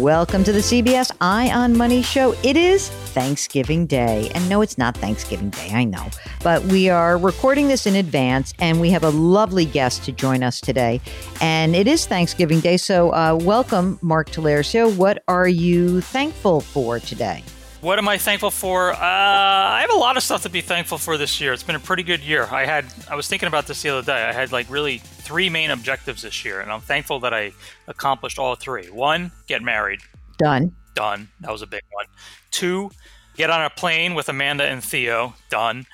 Welcome 0.00 0.42
to 0.44 0.52
the 0.52 0.60
CBS 0.60 1.14
Eye 1.20 1.50
on 1.50 1.76
Money 1.76 2.00
show. 2.00 2.34
It 2.42 2.56
is 2.56 2.88
Thanksgiving 2.88 3.84
Day. 3.84 4.30
And 4.34 4.48
no, 4.48 4.62
it's 4.62 4.78
not 4.78 4.96
Thanksgiving 4.96 5.50
Day, 5.50 5.68
I 5.70 5.84
know. 5.84 6.08
But 6.42 6.64
we 6.64 6.88
are 6.88 7.18
recording 7.18 7.68
this 7.68 7.84
in 7.84 7.96
advance, 7.96 8.54
and 8.58 8.80
we 8.80 8.88
have 8.88 9.04
a 9.04 9.10
lovely 9.10 9.66
guest 9.66 10.02
to 10.04 10.12
join 10.12 10.42
us 10.42 10.62
today. 10.62 11.02
And 11.42 11.76
it 11.76 11.86
is 11.86 12.06
Thanksgiving 12.06 12.60
Day. 12.60 12.78
So, 12.78 13.12
uh, 13.12 13.38
welcome, 13.42 13.98
Mark 14.00 14.30
Talercio. 14.30 14.96
What 14.96 15.22
are 15.28 15.48
you 15.48 16.00
thankful 16.00 16.62
for 16.62 16.98
today? 16.98 17.44
What 17.82 17.98
am 17.98 18.08
I 18.08 18.16
thankful 18.16 18.50
for? 18.50 18.92
Uh, 18.92 18.96
I 18.98 19.80
have 19.82 19.90
a 19.90 19.98
lot 19.98 20.16
of 20.16 20.22
stuff 20.22 20.44
to 20.44 20.48
be 20.48 20.62
thankful 20.62 20.96
for 20.96 21.18
this 21.18 21.38
year. 21.38 21.52
It's 21.52 21.64
been 21.64 21.76
a 21.76 21.80
pretty 21.80 22.04
good 22.04 22.20
year. 22.20 22.46
I 22.50 22.64
had 22.64 22.86
I 23.10 23.14
was 23.14 23.28
thinking 23.28 23.48
about 23.48 23.66
this 23.66 23.82
the 23.82 23.90
other 23.90 24.06
day. 24.06 24.24
I 24.24 24.32
had 24.32 24.52
like 24.52 24.70
really 24.70 25.02
three 25.22 25.48
main 25.48 25.70
objectives 25.70 26.22
this 26.22 26.44
year, 26.44 26.60
and 26.60 26.70
I'm 26.70 26.80
thankful 26.80 27.20
that 27.20 27.32
I 27.32 27.52
accomplished 27.88 28.38
all 28.38 28.54
three. 28.54 28.86
One, 28.86 29.32
get 29.46 29.62
married. 29.62 30.00
Done. 30.38 30.74
Done. 30.94 31.28
That 31.40 31.52
was 31.52 31.62
a 31.62 31.66
big 31.66 31.82
one. 31.92 32.06
Two, 32.50 32.90
get 33.36 33.50
on 33.50 33.64
a 33.64 33.70
plane 33.70 34.14
with 34.14 34.28
Amanda 34.28 34.64
and 34.64 34.82
Theo. 34.82 35.34
Done. 35.50 35.86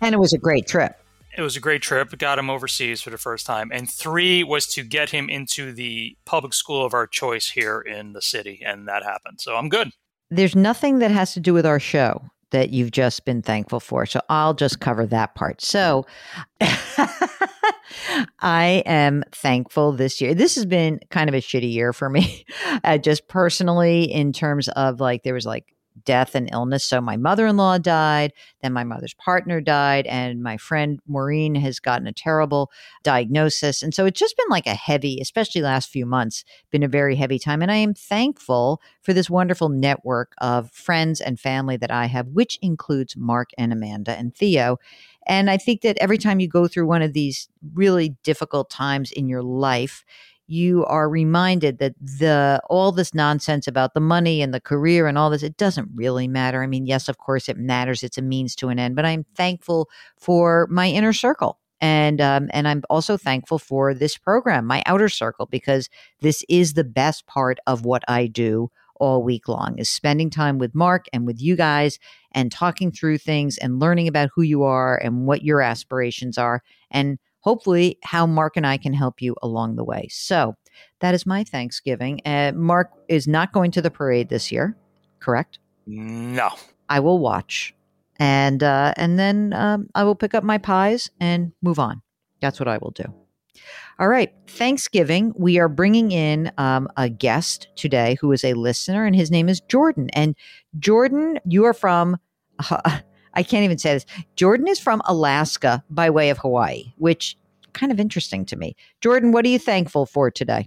And 0.00 0.14
it 0.14 0.18
was 0.18 0.32
a 0.32 0.38
great 0.38 0.66
trip. 0.66 0.98
It 1.36 1.42
was 1.42 1.56
a 1.56 1.60
great 1.60 1.82
trip. 1.82 2.16
Got 2.16 2.38
him 2.38 2.48
overseas 2.48 3.02
for 3.02 3.10
the 3.10 3.18
first 3.18 3.44
time. 3.44 3.70
And 3.70 3.90
three 3.90 4.42
was 4.42 4.66
to 4.68 4.82
get 4.82 5.10
him 5.10 5.28
into 5.28 5.72
the 5.72 6.16
public 6.24 6.54
school 6.54 6.84
of 6.84 6.94
our 6.94 7.06
choice 7.06 7.50
here 7.50 7.80
in 7.80 8.14
the 8.14 8.22
city, 8.22 8.62
and 8.64 8.88
that 8.88 9.02
happened. 9.02 9.40
So 9.40 9.56
I'm 9.56 9.68
good 9.68 9.92
there's 10.30 10.56
nothing 10.56 10.98
that 10.98 11.10
has 11.10 11.32
to 11.34 11.40
do 11.40 11.54
with 11.54 11.66
our 11.66 11.80
show 11.80 12.22
that 12.50 12.70
you've 12.70 12.90
just 12.90 13.24
been 13.24 13.42
thankful 13.42 13.80
for. 13.80 14.06
So 14.06 14.20
I'll 14.28 14.54
just 14.54 14.80
cover 14.80 15.06
that 15.06 15.34
part. 15.34 15.60
So 15.60 16.06
I 18.40 18.82
am 18.86 19.22
thankful 19.32 19.92
this 19.92 20.20
year. 20.20 20.34
This 20.34 20.54
has 20.56 20.66
been 20.66 21.00
kind 21.10 21.28
of 21.28 21.34
a 21.34 21.38
shitty 21.38 21.72
year 21.72 21.92
for 21.92 22.08
me, 22.08 22.44
uh, 22.84 22.98
just 22.98 23.28
personally, 23.28 24.04
in 24.04 24.32
terms 24.32 24.68
of 24.68 25.00
like, 25.00 25.22
there 25.22 25.34
was 25.34 25.46
like 25.46 25.75
death 26.04 26.34
and 26.34 26.48
illness. 26.52 26.84
So 26.84 27.00
my 27.00 27.16
mother 27.16 27.46
in 27.46 27.56
law 27.56 27.78
died, 27.78 28.32
then 28.62 28.72
my 28.72 28.84
mother's 28.84 29.14
partner 29.14 29.60
died, 29.60 30.06
and 30.06 30.42
my 30.42 30.56
friend 30.56 31.00
Maureen 31.06 31.54
has 31.56 31.80
gotten 31.80 32.06
a 32.06 32.12
terrible 32.12 32.70
diagnosis. 33.02 33.82
And 33.82 33.94
so 33.94 34.06
it's 34.06 34.20
just 34.20 34.36
been 34.36 34.46
like 34.50 34.66
a 34.66 34.74
heavy, 34.74 35.18
especially 35.20 35.62
last 35.62 35.90
few 35.90 36.06
months, 36.06 36.44
been 36.70 36.82
a 36.82 36.88
very 36.88 37.16
heavy 37.16 37.38
time. 37.38 37.62
And 37.62 37.70
I 37.70 37.76
am 37.76 37.94
thankful 37.94 38.80
for 39.02 39.12
this 39.12 39.30
wonderful 39.30 39.68
network 39.68 40.32
of 40.38 40.70
friends 40.72 41.20
and 41.20 41.40
family 41.40 41.76
that 41.76 41.90
I 41.90 42.06
have, 42.06 42.28
which 42.28 42.58
includes 42.62 43.16
Mark 43.16 43.50
and 43.58 43.72
Amanda 43.72 44.12
and 44.12 44.34
Theo. 44.34 44.78
And 45.26 45.50
I 45.50 45.56
think 45.56 45.80
that 45.80 45.98
every 45.98 46.18
time 46.18 46.40
you 46.40 46.48
go 46.48 46.68
through 46.68 46.86
one 46.86 47.02
of 47.02 47.12
these 47.12 47.48
really 47.74 48.10
difficult 48.22 48.70
times 48.70 49.10
in 49.10 49.28
your 49.28 49.42
life, 49.42 50.04
you 50.46 50.84
are 50.86 51.08
reminded 51.08 51.78
that 51.78 51.94
the 52.00 52.60
all 52.70 52.92
this 52.92 53.14
nonsense 53.14 53.66
about 53.66 53.94
the 53.94 54.00
money 54.00 54.42
and 54.42 54.54
the 54.54 54.60
career 54.60 55.06
and 55.06 55.18
all 55.18 55.30
this 55.30 55.42
it 55.42 55.56
doesn't 55.56 55.88
really 55.94 56.28
matter. 56.28 56.62
I 56.62 56.66
mean 56.66 56.86
yes 56.86 57.08
of 57.08 57.18
course 57.18 57.48
it 57.48 57.56
matters. 57.56 58.02
It's 58.02 58.18
a 58.18 58.22
means 58.22 58.54
to 58.56 58.68
an 58.68 58.78
end 58.78 58.96
but 58.96 59.04
i'm 59.04 59.24
thankful 59.34 59.88
for 60.16 60.66
my 60.70 60.88
inner 60.88 61.12
circle. 61.12 61.58
And 61.80 62.20
um, 62.20 62.48
and 62.52 62.66
i'm 62.66 62.82
also 62.88 63.16
thankful 63.16 63.58
for 63.58 63.92
this 63.92 64.16
program 64.16 64.66
my 64.66 64.82
outer 64.86 65.08
circle 65.08 65.46
because 65.46 65.90
this 66.20 66.44
is 66.48 66.72
the 66.72 66.84
best 66.84 67.26
part 67.26 67.58
of 67.66 67.84
what 67.84 68.02
i 68.08 68.26
do 68.26 68.70
all 69.00 69.22
week 69.22 69.48
long 69.48 69.78
is 69.78 69.90
spending 69.90 70.30
time 70.30 70.58
with 70.58 70.74
mark 70.74 71.06
and 71.12 71.26
with 71.26 71.40
you 71.40 71.56
guys 71.56 71.98
and 72.32 72.52
talking 72.52 72.90
through 72.90 73.18
things 73.18 73.58
and 73.58 73.80
learning 73.80 74.08
about 74.08 74.30
who 74.34 74.42
you 74.42 74.62
are 74.62 74.96
and 74.96 75.26
what 75.26 75.42
your 75.42 75.62
aspirations 75.62 76.38
are. 76.38 76.62
And 76.90 77.18
hopefully 77.46 77.96
how 78.02 78.26
Mark 78.26 78.56
and 78.56 78.66
I 78.66 78.76
can 78.76 78.92
help 78.92 79.22
you 79.22 79.36
along 79.40 79.76
the 79.76 79.84
way. 79.84 80.08
So 80.10 80.56
that 81.00 81.14
is 81.14 81.24
my 81.24 81.44
Thanksgiving. 81.44 82.20
Uh, 82.26 82.50
Mark 82.54 82.90
is 83.08 83.28
not 83.28 83.52
going 83.52 83.70
to 83.70 83.80
the 83.80 83.90
parade 83.90 84.28
this 84.28 84.50
year, 84.50 84.76
correct? 85.20 85.60
No. 85.86 86.50
I 86.88 86.98
will 86.98 87.20
watch, 87.20 87.72
and 88.18 88.62
uh, 88.62 88.94
and 88.96 89.18
then 89.18 89.52
um, 89.52 89.88
I 89.94 90.04
will 90.04 90.14
pick 90.14 90.34
up 90.34 90.44
my 90.44 90.58
pies 90.58 91.10
and 91.20 91.52
move 91.62 91.78
on. 91.78 92.02
That's 92.40 92.60
what 92.60 92.68
I 92.68 92.78
will 92.78 92.92
do. 92.92 93.04
All 93.98 94.08
right, 94.08 94.32
Thanksgiving. 94.46 95.32
We 95.36 95.58
are 95.58 95.68
bringing 95.68 96.12
in 96.12 96.52
um, 96.58 96.88
a 96.96 97.08
guest 97.08 97.68
today 97.76 98.16
who 98.20 98.30
is 98.30 98.44
a 98.44 98.54
listener, 98.54 99.04
and 99.04 99.16
his 99.16 99.30
name 99.30 99.48
is 99.48 99.60
Jordan. 99.60 100.10
And 100.12 100.36
Jordan, 100.78 101.38
you 101.44 101.64
are 101.64 101.74
from. 101.74 102.18
Uh, 102.70 103.00
I 103.36 103.42
can't 103.42 103.64
even 103.64 103.78
say 103.78 103.92
this. 103.92 104.06
Jordan 104.34 104.66
is 104.66 104.80
from 104.80 105.02
Alaska 105.04 105.84
by 105.90 106.08
way 106.08 106.30
of 106.30 106.38
Hawaii, 106.38 106.94
which 106.96 107.36
kind 107.74 107.92
of 107.92 108.00
interesting 108.00 108.46
to 108.46 108.56
me. 108.56 108.74
Jordan, 109.02 109.30
what 109.30 109.44
are 109.44 109.48
you 109.48 109.58
thankful 109.58 110.06
for 110.06 110.30
today? 110.30 110.66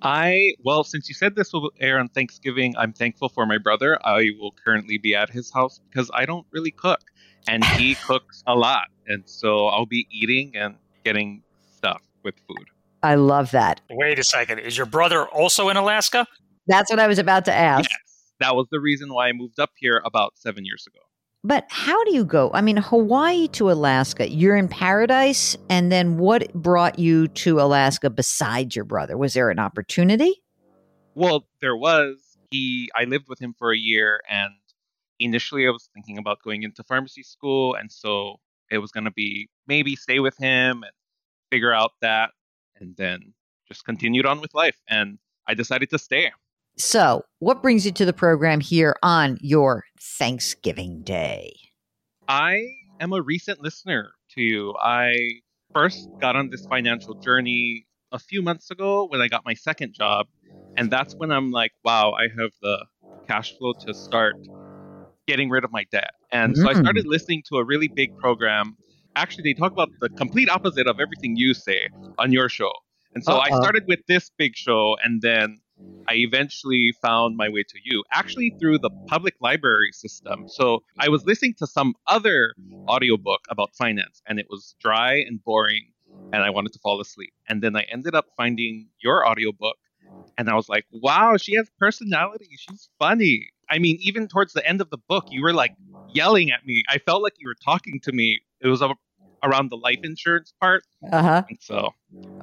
I 0.00 0.54
well, 0.64 0.82
since 0.82 1.08
you 1.08 1.14
said 1.14 1.36
this 1.36 1.52
will 1.52 1.70
air 1.78 2.00
on 2.00 2.08
Thanksgiving, 2.08 2.74
I'm 2.76 2.92
thankful 2.92 3.28
for 3.28 3.46
my 3.46 3.58
brother. 3.58 3.98
I 4.04 4.30
will 4.40 4.52
currently 4.64 4.98
be 4.98 5.14
at 5.14 5.30
his 5.30 5.52
house 5.52 5.80
because 5.90 6.10
I 6.12 6.24
don't 6.24 6.46
really 6.50 6.72
cook, 6.72 7.02
and 7.46 7.64
he 7.64 7.94
cooks 8.06 8.42
a 8.46 8.54
lot, 8.54 8.88
and 9.06 9.22
so 9.26 9.66
I'll 9.66 9.86
be 9.86 10.08
eating 10.10 10.56
and 10.56 10.74
getting 11.04 11.42
stuff 11.76 12.02
with 12.24 12.34
food. 12.48 12.66
I 13.04 13.16
love 13.16 13.50
that. 13.52 13.80
Wait 13.90 14.18
a 14.18 14.24
second, 14.24 14.60
is 14.60 14.76
your 14.76 14.86
brother 14.86 15.26
also 15.28 15.68
in 15.68 15.76
Alaska? 15.76 16.26
That's 16.66 16.90
what 16.90 16.98
I 16.98 17.06
was 17.06 17.18
about 17.18 17.44
to 17.44 17.52
ask. 17.52 17.88
Yes, 17.88 18.32
that 18.40 18.56
was 18.56 18.66
the 18.72 18.80
reason 18.80 19.12
why 19.12 19.28
I 19.28 19.32
moved 19.32 19.60
up 19.60 19.70
here 19.76 20.02
about 20.04 20.32
seven 20.36 20.64
years 20.64 20.84
ago. 20.86 21.00
But 21.44 21.66
how 21.68 22.02
do 22.04 22.14
you 22.14 22.24
go? 22.24 22.52
I 22.54 22.60
mean, 22.60 22.76
Hawaii 22.76 23.48
to 23.48 23.70
Alaska, 23.70 24.30
you're 24.30 24.54
in 24.54 24.68
paradise. 24.68 25.56
And 25.68 25.90
then 25.90 26.16
what 26.18 26.52
brought 26.54 27.00
you 27.00 27.26
to 27.28 27.60
Alaska 27.60 28.10
besides 28.10 28.76
your 28.76 28.84
brother? 28.84 29.16
Was 29.16 29.34
there 29.34 29.50
an 29.50 29.58
opportunity? 29.58 30.40
Well, 31.14 31.46
there 31.60 31.76
was. 31.76 32.18
He, 32.52 32.90
I 32.94 33.04
lived 33.04 33.28
with 33.28 33.40
him 33.40 33.54
for 33.58 33.72
a 33.72 33.76
year, 33.76 34.20
and 34.28 34.52
initially 35.18 35.66
I 35.66 35.70
was 35.70 35.88
thinking 35.94 36.18
about 36.18 36.38
going 36.44 36.62
into 36.62 36.84
pharmacy 36.84 37.22
school. 37.22 37.74
And 37.74 37.90
so 37.90 38.36
it 38.70 38.78
was 38.78 38.92
going 38.92 39.04
to 39.04 39.10
be 39.10 39.48
maybe 39.66 39.96
stay 39.96 40.20
with 40.20 40.36
him 40.36 40.82
and 40.82 40.92
figure 41.50 41.72
out 41.72 41.92
that, 42.02 42.30
and 42.78 42.94
then 42.96 43.34
just 43.66 43.84
continued 43.84 44.26
on 44.26 44.40
with 44.40 44.54
life. 44.54 44.76
And 44.88 45.18
I 45.48 45.54
decided 45.54 45.90
to 45.90 45.98
stay. 45.98 46.30
So, 46.84 47.24
what 47.38 47.62
brings 47.62 47.86
you 47.86 47.92
to 47.92 48.04
the 48.04 48.12
program 48.12 48.58
here 48.58 48.96
on 49.04 49.38
your 49.40 49.84
Thanksgiving 50.00 51.02
Day? 51.02 51.54
I 52.26 52.60
am 52.98 53.12
a 53.12 53.22
recent 53.22 53.62
listener 53.62 54.10
to 54.30 54.42
you. 54.42 54.74
I 54.82 55.14
first 55.72 56.08
got 56.20 56.34
on 56.34 56.50
this 56.50 56.66
financial 56.66 57.14
journey 57.14 57.86
a 58.10 58.18
few 58.18 58.42
months 58.42 58.72
ago 58.72 59.06
when 59.06 59.20
I 59.20 59.28
got 59.28 59.44
my 59.44 59.54
second 59.54 59.94
job. 59.94 60.26
And 60.76 60.90
that's 60.90 61.14
when 61.14 61.30
I'm 61.30 61.52
like, 61.52 61.70
wow, 61.84 62.14
I 62.18 62.22
have 62.22 62.50
the 62.60 62.84
cash 63.28 63.56
flow 63.56 63.74
to 63.86 63.94
start 63.94 64.34
getting 65.28 65.50
rid 65.50 65.62
of 65.62 65.70
my 65.70 65.84
debt. 65.92 66.10
And 66.32 66.56
mm. 66.56 66.62
so 66.62 66.68
I 66.68 66.72
started 66.72 67.06
mm. 67.06 67.10
listening 67.10 67.44
to 67.50 67.58
a 67.58 67.64
really 67.64 67.86
big 67.94 68.18
program 68.18 68.76
actually 69.14 69.42
they 69.44 69.52
talk 69.52 69.70
about 69.70 69.90
the 70.00 70.08
complete 70.08 70.48
opposite 70.48 70.86
of 70.86 70.98
everything 70.98 71.36
you 71.36 71.52
say 71.52 71.86
on 72.18 72.32
your 72.32 72.48
show. 72.48 72.72
And 73.14 73.22
so 73.22 73.34
I 73.34 73.48
Uh-oh. 73.50 73.60
started 73.60 73.84
with 73.86 74.00
this 74.08 74.30
big 74.38 74.56
show 74.56 74.96
and 75.04 75.20
then 75.20 75.58
I 76.08 76.14
eventually 76.16 76.92
found 77.00 77.36
my 77.36 77.48
way 77.48 77.62
to 77.62 77.78
you, 77.82 78.04
actually 78.12 78.56
through 78.60 78.78
the 78.78 78.90
public 79.08 79.34
library 79.40 79.92
system. 79.92 80.44
So 80.46 80.80
I 80.98 81.08
was 81.08 81.24
listening 81.24 81.54
to 81.58 81.66
some 81.66 81.94
other 82.08 82.54
audiobook 82.88 83.40
about 83.48 83.74
finance, 83.74 84.20
and 84.26 84.38
it 84.38 84.46
was 84.50 84.74
dry 84.80 85.14
and 85.14 85.42
boring, 85.42 85.92
and 86.32 86.42
I 86.42 86.50
wanted 86.50 86.72
to 86.72 86.78
fall 86.80 87.00
asleep. 87.00 87.32
And 87.48 87.62
then 87.62 87.76
I 87.76 87.82
ended 87.90 88.14
up 88.14 88.26
finding 88.36 88.88
your 89.02 89.26
audiobook, 89.26 89.76
and 90.36 90.48
I 90.48 90.54
was 90.54 90.68
like, 90.68 90.84
wow, 90.90 91.36
she 91.36 91.54
has 91.56 91.70
personality. 91.78 92.48
She's 92.58 92.88
funny. 92.98 93.48
I 93.70 93.78
mean, 93.78 93.98
even 94.00 94.28
towards 94.28 94.52
the 94.52 94.66
end 94.66 94.80
of 94.80 94.90
the 94.90 94.98
book, 95.08 95.26
you 95.30 95.42
were 95.42 95.54
like 95.54 95.74
yelling 96.08 96.50
at 96.50 96.66
me. 96.66 96.82
I 96.88 96.98
felt 96.98 97.22
like 97.22 97.34
you 97.38 97.48
were 97.48 97.56
talking 97.64 98.00
to 98.04 98.12
me. 98.12 98.40
It 98.60 98.68
was 98.68 98.82
a, 98.82 98.94
around 99.42 99.70
the 99.70 99.76
life 99.76 100.00
insurance 100.02 100.52
part. 100.60 100.84
Uh 101.10 101.22
huh. 101.22 101.42
And 101.48 101.58
so 101.60 101.90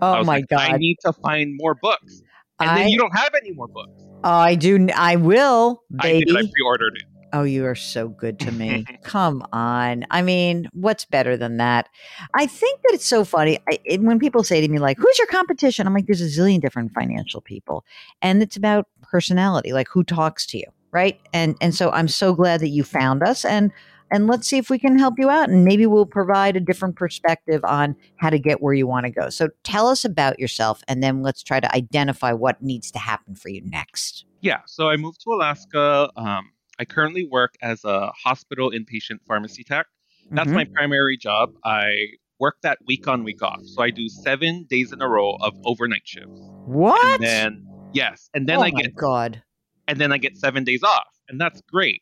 Oh 0.01 0.23
my 0.23 0.37
like, 0.37 0.45
I 0.51 0.77
need 0.77 0.97
to 1.01 1.13
find 1.13 1.55
more 1.55 1.75
books. 1.75 2.21
And 2.59 2.69
I, 2.69 2.79
then 2.79 2.89
you 2.89 2.97
don't 2.97 3.15
have 3.17 3.33
any 3.35 3.51
more 3.51 3.67
books. 3.67 3.91
Oh, 4.23 4.29
I 4.29 4.55
do. 4.55 4.87
I 4.95 5.15
will, 5.15 5.83
I 5.99 6.03
baby. 6.03 6.25
did. 6.25 6.35
I 6.35 6.41
pre-ordered 6.41 6.97
it. 6.97 7.03
Oh, 7.31 7.43
you 7.43 7.65
are 7.65 7.75
so 7.75 8.07
good 8.07 8.39
to 8.39 8.51
me. 8.51 8.85
Come 9.03 9.43
on. 9.53 10.05
I 10.09 10.21
mean, 10.21 10.67
what's 10.73 11.05
better 11.05 11.37
than 11.37 11.57
that? 11.57 11.87
I 12.33 12.47
think 12.47 12.81
that 12.81 12.93
it's 12.93 13.05
so 13.05 13.23
funny. 13.23 13.59
I, 13.69 13.79
it, 13.85 14.01
when 14.01 14.19
people 14.19 14.43
say 14.43 14.61
to 14.61 14.67
me, 14.67 14.79
like, 14.79 14.97
who's 14.97 15.17
your 15.17 15.27
competition? 15.27 15.85
I'm 15.85 15.93
like, 15.93 16.07
there's 16.07 16.21
a 16.21 16.25
zillion 16.25 16.59
different 16.59 16.91
financial 16.93 17.41
people. 17.41 17.85
And 18.21 18.41
it's 18.41 18.57
about 18.57 18.87
personality, 19.03 19.73
like 19.73 19.87
who 19.89 20.03
talks 20.03 20.45
to 20.47 20.57
you, 20.57 20.65
right? 20.91 21.19
And 21.33 21.55
and 21.61 21.73
so 21.73 21.91
I'm 21.91 22.07
so 22.07 22.33
glad 22.33 22.61
that 22.61 22.69
you 22.69 22.83
found 22.83 23.23
us 23.23 23.45
and 23.45 23.71
and 24.11 24.27
let's 24.27 24.47
see 24.47 24.57
if 24.57 24.69
we 24.69 24.79
can 24.79 24.97
help 24.97 25.15
you 25.17 25.29
out 25.29 25.49
and 25.49 25.63
maybe 25.65 25.85
we'll 25.85 26.05
provide 26.05 26.55
a 26.55 26.59
different 26.59 26.95
perspective 26.95 27.63
on 27.63 27.95
how 28.17 28.29
to 28.29 28.39
get 28.39 28.61
where 28.61 28.73
you 28.73 28.87
want 28.87 29.05
to 29.05 29.11
go. 29.11 29.29
So 29.29 29.49
tell 29.63 29.87
us 29.87 30.03
about 30.05 30.39
yourself 30.39 30.81
and 30.87 31.01
then 31.03 31.21
let's 31.21 31.43
try 31.43 31.59
to 31.59 31.73
identify 31.75 32.31
what 32.33 32.61
needs 32.61 32.91
to 32.91 32.99
happen 32.99 33.35
for 33.35 33.49
you 33.49 33.61
next. 33.65 34.25
Yeah. 34.41 34.59
So 34.65 34.89
I 34.89 34.97
moved 34.97 35.21
to 35.23 35.31
Alaska. 35.31 36.09
Um, 36.15 36.51
I 36.79 36.85
currently 36.85 37.27
work 37.29 37.55
as 37.61 37.83
a 37.83 38.11
hospital 38.23 38.71
inpatient 38.71 39.19
pharmacy 39.27 39.63
tech. 39.63 39.87
That's 40.31 40.49
Mhm. 40.49 40.53
my 40.55 40.65
primary 40.65 41.17
job. 41.17 41.53
I 41.65 41.91
work 42.39 42.57
that 42.61 42.77
week 42.85 43.07
on, 43.07 43.23
week 43.23 43.41
off. 43.41 43.61
So 43.65 43.81
I 43.81 43.89
do 43.89 44.07
seven 44.07 44.65
days 44.69 44.91
in 44.93 45.01
a 45.01 45.07
row 45.09 45.35
of 45.41 45.53
overnight 45.65 46.03
shifts. 46.07 46.39
What? 46.65 47.03
And 47.15 47.23
then 47.23 47.67
yes, 47.93 48.29
and 48.33 48.47
then 48.47 48.59
oh 48.59 48.61
I 48.61 48.69
get 48.69 48.95
God. 48.95 49.43
and 49.87 49.99
then 49.99 50.11
I 50.13 50.17
get 50.17 50.37
seven 50.37 50.63
days 50.63 50.83
off, 50.83 51.07
and 51.27 51.41
that's 51.41 51.61
great. 51.61 52.01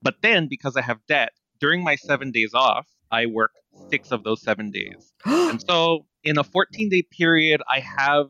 But 0.00 0.22
then 0.22 0.48
because 0.48 0.76
I 0.76 0.82
have 0.82 1.00
debt, 1.06 1.32
during 1.60 1.82
my 1.82 1.96
seven 1.96 2.30
days 2.30 2.54
off, 2.54 2.86
I 3.10 3.26
work 3.26 3.52
six 3.90 4.10
of 4.10 4.24
those 4.24 4.42
seven 4.42 4.70
days. 4.70 5.12
And 5.26 5.62
so 5.68 6.06
in 6.24 6.38
a 6.38 6.44
14 6.44 6.88
day 6.88 7.02
period, 7.02 7.62
I 7.70 7.80
have 7.80 8.26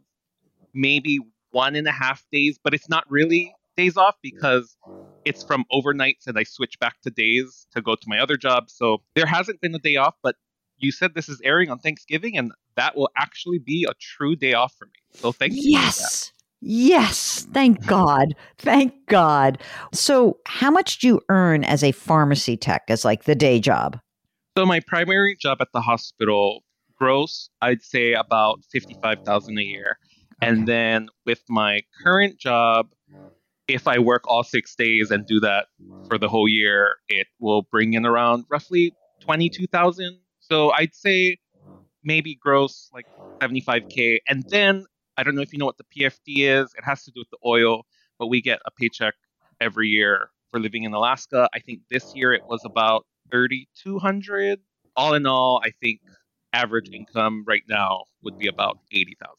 maybe 0.75 1.19
one 1.53 1.76
and 1.76 1.87
a 1.87 1.93
half 1.93 2.25
days, 2.32 2.59
but 2.62 2.75
it's 2.75 2.88
not 2.88 3.05
really 3.09 3.55
days 3.76 3.97
off 3.97 4.17
because 4.23 4.76
it's 5.25 5.43
from 5.43 5.65
overnights 5.73 6.26
and 6.26 6.38
I 6.38 6.43
switch 6.43 6.79
back 6.79 7.00
to 7.03 7.11
days 7.11 7.67
to 7.75 7.81
go 7.81 7.94
to 7.94 8.05
my 8.06 8.19
other 8.19 8.37
job. 8.37 8.69
So 8.69 8.99
there 9.15 9.27
hasn't 9.27 9.61
been 9.61 9.75
a 9.75 9.79
day 9.79 9.97
off, 9.97 10.17
but 10.23 10.37
you 10.77 10.93
said 10.93 11.15
this 11.15 11.29
is 11.29 11.41
airing 11.43 11.70
on 11.70 11.79
Thanksgiving 11.79 12.37
and 12.37 12.53
that 12.77 12.97
will 12.97 13.11
actually 13.17 13.59
be 13.59 13.87
a 13.88 13.94
true 13.94 14.37
day 14.37 14.53
off 14.53 14.75
for 14.79 14.87
me. 14.87 14.93
So 15.15 15.32
thank 15.32 15.55
you. 15.55 15.79
for 15.79 15.87
that. 15.87 15.87
Yes. 15.87 16.32
Yes. 16.66 17.46
Thank 17.52 17.87
God. 17.87 18.34
Thank 18.56 18.94
God. 19.06 19.61
So, 19.93 20.38
how 20.46 20.70
much 20.70 20.99
do 20.99 21.06
you 21.08 21.20
earn 21.28 21.62
as 21.62 21.84
a 21.84 21.93
pharmacy 21.93 22.56
tech, 22.56 22.84
as 22.88 23.05
like 23.05 23.25
the 23.25 23.34
day 23.34 23.61
job? 23.61 24.00
So 24.56 24.64
my 24.64 24.81
primary 24.81 25.37
job 25.38 25.58
at 25.61 25.69
the 25.75 25.82
hospital, 25.82 26.64
gross, 26.96 27.50
I'd 27.61 27.82
say 27.82 28.14
about 28.14 28.61
fifty-five 28.72 29.19
thousand 29.26 29.58
a 29.58 29.62
year, 29.62 29.99
and 30.40 30.66
then 30.66 31.08
with 31.26 31.43
my 31.50 31.82
current 32.02 32.38
job, 32.38 32.93
if 33.69 33.87
I 33.87 33.99
work 33.99 34.22
all 34.26 34.43
six 34.43 34.75
days 34.75 35.10
and 35.10 35.26
do 35.26 35.40
that 35.40 35.67
for 36.08 36.17
the 36.17 36.28
whole 36.28 36.49
year, 36.49 36.96
it 37.08 37.26
will 37.40 37.62
bring 37.62 37.93
in 37.93 38.06
around 38.06 38.44
roughly 38.49 38.94
twenty-two 39.20 39.67
thousand. 39.67 40.19
So 40.40 40.70
I'd 40.70 40.94
say 40.94 41.37
maybe 42.02 42.38
gross 42.40 42.88
like 42.94 43.06
seventy-five 43.43 43.82
k, 43.90 44.20
and 44.28 44.44
then 44.49 44.87
I 45.16 45.22
don't 45.22 45.34
know 45.34 45.43
if 45.43 45.52
you 45.52 45.58
know 45.58 45.66
what 45.66 45.78
the 45.78 45.84
PFD 45.84 46.38
is. 46.62 46.72
It 46.76 46.84
has 46.84 47.05
to 47.05 47.11
do 47.11 47.20
with 47.20 47.31
the 47.31 47.38
oil, 47.46 47.87
but 48.19 48.26
we 48.26 48.40
get 48.43 48.61
a 48.66 48.70
paycheck 48.70 49.14
every 49.61 49.88
year 49.88 50.31
for 50.50 50.61
living 50.61 50.84
in 50.84 50.93
Alaska. 50.94 51.49
I 51.55 51.61
think 51.61 51.81
this 51.90 52.14
year 52.14 52.32
it 52.32 52.43
was 52.49 52.62
about 52.64 53.06
3200 53.31 54.61
all 54.96 55.14
in 55.14 55.26
all 55.26 55.61
i 55.64 55.70
think 55.82 56.00
average 56.52 56.88
income 56.93 57.43
right 57.46 57.62
now 57.69 58.05
would 58.22 58.38
be 58.38 58.46
about 58.46 58.78
80000 58.93 59.37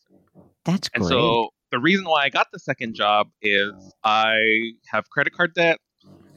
That's 0.66 0.89
great. 0.89 1.00
and 1.01 1.07
so 1.07 1.50
the 1.72 1.80
reason 1.80 2.06
why 2.06 2.24
i 2.24 2.30
got 2.30 2.48
the 2.51 2.60
second 2.60 2.94
job 2.95 3.28
is 3.42 3.74
i 4.04 4.38
have 4.88 5.10
credit 5.10 5.33
card 5.33 5.54
debt 5.54 5.80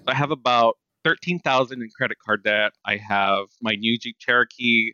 i 0.06 0.14
have 0.14 0.31
about 0.31 0.76
13000 1.05 1.82
in 1.82 1.88
credit 1.96 2.19
card 2.25 2.44
debt 2.44 2.73
i 2.84 2.96
have 2.96 3.46
my 3.62 3.73
new 3.75 3.99
jeep 3.99 4.17
cherokee 4.20 4.93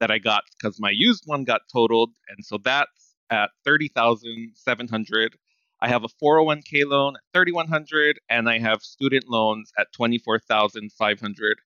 that 0.00 0.10
i 0.10 0.18
got 0.18 0.42
because 0.60 0.78
my 0.78 0.90
used 0.90 1.22
one 1.26 1.44
got 1.44 1.62
totaled 1.72 2.10
and 2.28 2.44
so 2.44 2.58
that's 2.62 3.05
at 3.30 3.50
30700 3.64 5.36
I 5.80 5.88
have 5.88 6.04
a 6.04 6.08
401k 6.08 6.86
loan 6.86 7.16
at 7.16 7.22
3100 7.34 8.18
and 8.30 8.48
I 8.48 8.58
have 8.58 8.82
student 8.82 9.28
loans 9.28 9.72
at 9.78 9.92
24,500 9.92 11.56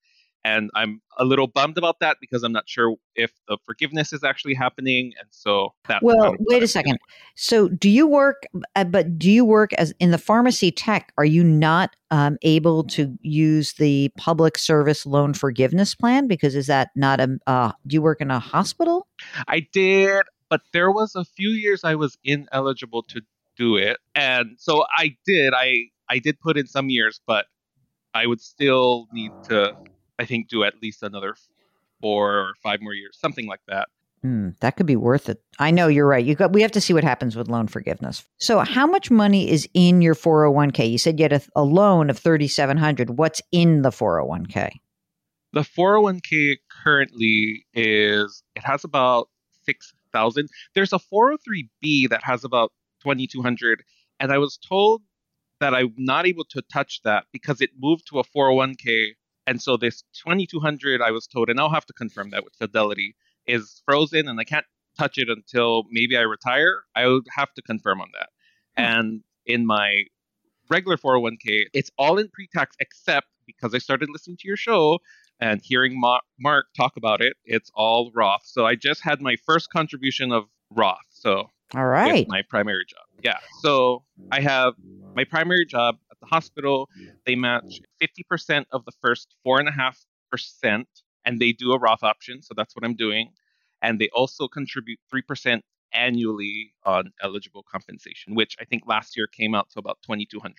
and 0.42 0.70
I'm 0.74 1.02
a 1.18 1.24
little 1.24 1.46
bummed 1.46 1.76
about 1.76 2.00
that 2.00 2.16
because 2.20 2.42
I'm 2.42 2.52
not 2.52 2.68
sure 2.68 2.96
if 3.14 3.30
the 3.46 3.58
forgiveness 3.66 4.12
is 4.12 4.24
actually 4.24 4.54
happening 4.54 5.12
and 5.18 5.28
so 5.30 5.74
that 5.86 6.02
well, 6.02 6.16
kind 6.16 6.34
of 6.34 6.40
what 6.40 6.54
wait 6.54 6.62
a 6.62 6.68
second. 6.68 6.98
So, 7.36 7.68
do 7.68 7.90
you 7.90 8.06
work, 8.06 8.44
uh, 8.74 8.84
but 8.84 9.18
do 9.18 9.30
you 9.30 9.44
work 9.44 9.72
as 9.74 9.92
in 10.00 10.12
the 10.12 10.18
pharmacy 10.18 10.70
tech? 10.70 11.12
Are 11.18 11.24
you 11.24 11.44
not 11.44 11.94
um, 12.10 12.38
able 12.42 12.84
to 12.84 13.18
use 13.20 13.74
the 13.74 14.10
public 14.16 14.56
service 14.56 15.04
loan 15.04 15.34
forgiveness 15.34 15.94
plan? 15.94 16.26
Because 16.26 16.54
is 16.54 16.68
that 16.68 16.88
not 16.96 17.20
a, 17.20 17.38
uh, 17.46 17.72
do 17.86 17.94
you 17.94 18.02
work 18.02 18.22
in 18.22 18.30
a 18.30 18.38
hospital? 18.38 19.06
I 19.46 19.66
did 19.72 20.22
but 20.50 20.60
there 20.72 20.90
was 20.90 21.14
a 21.14 21.24
few 21.24 21.50
years 21.50 21.84
I 21.84 21.94
was 21.94 22.18
ineligible 22.24 23.02
to 23.04 23.22
do 23.56 23.76
it 23.76 23.98
and 24.14 24.56
so 24.58 24.84
I 24.96 25.16
did 25.24 25.54
I 25.56 25.86
I 26.08 26.18
did 26.18 26.38
put 26.40 26.58
in 26.58 26.66
some 26.66 26.90
years 26.90 27.20
but 27.26 27.46
I 28.12 28.26
would 28.26 28.40
still 28.40 29.06
need 29.12 29.32
to 29.44 29.72
I 30.18 30.26
think 30.26 30.48
do 30.48 30.64
at 30.64 30.74
least 30.82 31.02
another 31.02 31.34
4 32.02 32.38
or 32.38 32.54
5 32.62 32.80
more 32.82 32.94
years 32.94 33.16
something 33.18 33.46
like 33.46 33.60
that 33.68 33.88
Hmm, 34.22 34.50
that 34.60 34.76
could 34.76 34.84
be 34.84 34.96
worth 34.96 35.30
it. 35.30 35.42
I 35.58 35.70
know 35.70 35.88
you're 35.88 36.06
right. 36.06 36.22
You 36.22 36.34
got. 36.34 36.52
We 36.52 36.60
have 36.60 36.72
to 36.72 36.80
see 36.80 36.92
what 36.92 37.04
happens 37.04 37.36
with 37.36 37.48
loan 37.48 37.68
forgiveness. 37.68 38.22
So, 38.38 38.58
how 38.58 38.86
much 38.86 39.10
money 39.10 39.50
is 39.50 39.66
in 39.72 40.02
your 40.02 40.14
401k? 40.14 40.90
You 40.90 40.98
said 40.98 41.18
you 41.18 41.24
had 41.24 41.32
a, 41.32 41.40
a 41.56 41.62
loan 41.62 42.10
of 42.10 42.18
3,700. 42.18 43.16
What's 43.16 43.40
in 43.50 43.80
the 43.80 43.88
401k? 43.88 44.72
The 45.54 45.62
401k 45.62 46.56
currently 46.84 47.64
is 47.72 48.42
it 48.54 48.62
has 48.62 48.84
about 48.84 49.30
6,000. 50.10 50.48
There's 50.74 50.92
a 50.92 50.98
403b 50.98 52.10
that 52.10 52.22
has 52.24 52.44
about 52.44 52.72
2200 53.02 53.82
and 54.18 54.32
I 54.32 54.38
was 54.38 54.58
told 54.58 55.02
that 55.60 55.74
I'm 55.74 55.94
not 55.96 56.26
able 56.26 56.44
to 56.50 56.62
touch 56.72 57.00
that 57.04 57.24
because 57.32 57.60
it 57.60 57.70
moved 57.78 58.06
to 58.08 58.18
a 58.18 58.24
401k 58.24 59.12
and 59.46 59.60
so 59.60 59.76
this 59.76 60.02
2200 60.22 61.00
I 61.00 61.10
was 61.10 61.26
told 61.26 61.48
and 61.48 61.58
I'll 61.58 61.70
have 61.70 61.86
to 61.86 61.92
confirm 61.92 62.30
that 62.30 62.44
with 62.44 62.54
Fidelity 62.56 63.16
is 63.46 63.82
frozen 63.86 64.28
and 64.28 64.38
I 64.38 64.44
can't 64.44 64.66
touch 64.98 65.18
it 65.18 65.28
until 65.28 65.84
maybe 65.90 66.16
I 66.16 66.22
retire. 66.22 66.82
I 66.94 67.06
would 67.06 67.26
have 67.34 67.52
to 67.54 67.62
confirm 67.62 68.00
on 68.00 68.08
that. 68.18 68.28
Hmm. 68.76 68.82
And 68.82 69.20
in 69.46 69.66
my 69.66 70.04
regular 70.68 70.96
401k, 70.96 71.66
it's 71.72 71.90
all 71.98 72.18
in 72.18 72.28
pre-tax 72.28 72.76
except 72.78 73.26
because 73.46 73.74
I 73.74 73.78
started 73.78 74.10
listening 74.12 74.36
to 74.40 74.46
your 74.48 74.56
show 74.56 74.98
and 75.40 75.60
hearing 75.62 75.98
Ma- 75.98 76.20
Mark 76.38 76.66
talk 76.76 76.96
about 76.96 77.20
it, 77.20 77.34
it's 77.44 77.70
all 77.74 78.10
Roth. 78.14 78.42
So 78.44 78.66
I 78.66 78.74
just 78.74 79.02
had 79.02 79.20
my 79.20 79.36
first 79.46 79.70
contribution 79.70 80.32
of 80.32 80.44
Roth. 80.70 80.98
So 81.10 81.50
All 81.74 81.86
right. 81.86 82.26
my 82.28 82.42
primary 82.42 82.84
job. 82.86 83.04
Yeah. 83.22 83.38
So 83.60 84.04
I 84.30 84.40
have 84.40 84.74
my 85.14 85.24
primary 85.24 85.66
job 85.66 85.96
at 86.10 86.18
the 86.20 86.26
hospital. 86.26 86.88
They 87.26 87.34
match 87.34 87.80
50% 88.00 88.64
of 88.70 88.84
the 88.84 88.92
first 89.00 89.34
four 89.42 89.58
and 89.58 89.68
a 89.68 89.72
half 89.72 89.98
percent, 90.30 90.88
and 91.24 91.40
they 91.40 91.52
do 91.52 91.72
a 91.72 91.78
Roth 91.78 92.02
option. 92.02 92.42
So 92.42 92.54
that's 92.56 92.76
what 92.76 92.84
I'm 92.84 92.94
doing. 92.94 93.30
And 93.82 93.98
they 93.98 94.08
also 94.14 94.46
contribute 94.46 94.98
3% 95.12 95.60
annually 95.92 96.74
on 96.84 97.12
eligible 97.22 97.64
compensation, 97.70 98.34
which 98.34 98.56
I 98.60 98.64
think 98.64 98.82
last 98.86 99.16
year 99.16 99.26
came 99.26 99.54
out 99.54 99.70
to 99.70 99.78
about 99.78 99.98
2200 100.02 100.54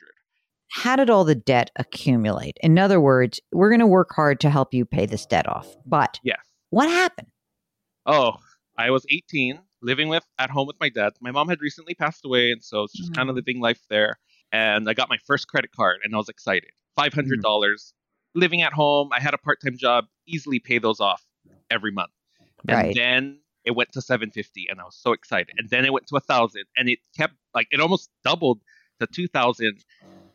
How 0.72 0.96
did 0.96 1.10
all 1.10 1.24
the 1.26 1.36
debt 1.36 1.70
accumulate? 1.76 2.58
In 2.62 2.80
other 2.80 3.00
words, 3.02 3.40
we're 3.52 3.70
going 3.70 3.80
to 3.82 3.88
work 3.88 4.12
hard 4.16 4.40
to 4.42 4.50
help 4.50 4.74
you 4.74 4.86
pay 4.86 5.06
this 5.06 5.26
debt 5.26 5.48
off. 5.48 5.68
But 5.86 6.20
Yes. 6.24 6.40
what 6.70 6.90
happened? 6.90 7.28
Oh, 8.06 8.38
I 8.78 8.90
was 8.90 9.06
18, 9.10 9.60
living 9.82 10.08
with 10.08 10.26
at 10.40 10.50
home 10.50 10.68
with 10.68 10.78
my 10.80 10.90
dad. 10.90 11.14
My 11.22 11.32
mom 11.32 11.50
had 11.50 11.60
recently 11.62 11.94
passed 11.94 12.24
away, 12.26 12.52
and 12.52 12.64
so 12.64 12.80
I 12.80 12.82
was 12.82 12.94
just 12.94 13.14
kind 13.14 13.30
of 13.30 13.34
mm. 13.34 13.38
living 13.38 13.60
life 13.60 13.82
there. 13.90 14.18
And 14.52 14.90
I 14.90 14.94
got 14.94 15.10
my 15.10 15.18
first 15.26 15.48
credit 15.48 15.72
card, 15.76 16.00
and 16.04 16.14
I 16.14 16.18
was 16.18 16.30
excited. 16.30 16.70
Five 16.96 17.14
hundred 17.14 17.40
mm. 17.40 17.44
dollars, 17.44 17.94
living 18.34 18.62
at 18.62 18.74
home. 18.74 19.10
I 19.14 19.20
had 19.20 19.34
a 19.34 19.38
part-time 19.38 19.78
job, 19.78 20.06
easily 20.26 20.60
pay 20.60 20.80
those 20.80 21.00
off 21.00 21.24
every 21.70 21.92
month. 21.92 22.12
and 22.68 22.78
Right. 22.78 22.96
then 22.96 23.40
it 23.66 23.72
went 23.72 23.92
to 23.92 24.02
750 24.02 24.68
and 24.70 24.80
i 24.82 24.84
was 24.84 24.96
so 24.96 25.12
excited 25.14 25.54
and 25.58 25.70
then 25.70 25.86
it 25.86 25.94
went 25.94 26.08
to 26.08 26.16
a 26.16 26.20
thousand 26.20 26.64
and 26.78 26.90
it 26.90 27.00
kept 27.16 27.36
like 27.54 27.68
it 27.72 27.80
almost 27.80 28.10
doubled 28.24 28.60
to 29.00 29.08
2000 29.08 29.84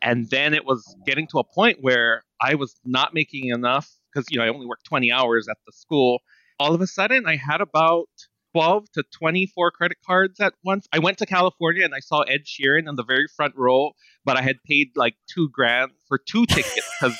and 0.07 0.29
then 0.29 0.53
it 0.53 0.65
was 0.65 0.95
getting 1.05 1.27
to 1.27 1.39
a 1.39 1.43
point 1.43 1.77
where 1.81 2.23
i 2.41 2.55
was 2.55 2.75
not 2.85 3.13
making 3.13 3.49
enough 3.49 3.87
because 4.07 4.25
you 4.29 4.37
know 4.37 4.45
i 4.45 4.49
only 4.49 4.65
worked 4.65 4.85
20 4.85 5.11
hours 5.11 5.47
at 5.47 5.57
the 5.65 5.71
school. 5.71 6.19
All 6.59 6.73
of 6.73 6.81
a 6.81 6.87
sudden 6.87 7.25
i 7.27 7.35
had 7.35 7.61
about 7.61 8.09
12 8.53 8.91
to 8.93 9.03
24 9.11 9.71
credit 9.71 9.97
cards 10.05 10.39
at 10.39 10.53
once. 10.63 10.87
I 10.91 10.99
went 10.99 11.17
to 11.19 11.25
california 11.25 11.83
and 11.85 11.93
i 11.93 11.99
saw 11.99 12.21
ed 12.21 12.43
sheeran 12.45 12.89
in 12.89 12.95
the 12.95 13.03
very 13.03 13.27
front 13.35 13.53
row 13.55 13.91
but 14.25 14.37
i 14.37 14.41
had 14.41 14.57
paid 14.65 14.87
like 14.95 15.15
two 15.33 15.49
grand 15.49 15.91
for 16.07 16.17
two 16.17 16.45
tickets 16.55 16.89
because 16.99 17.17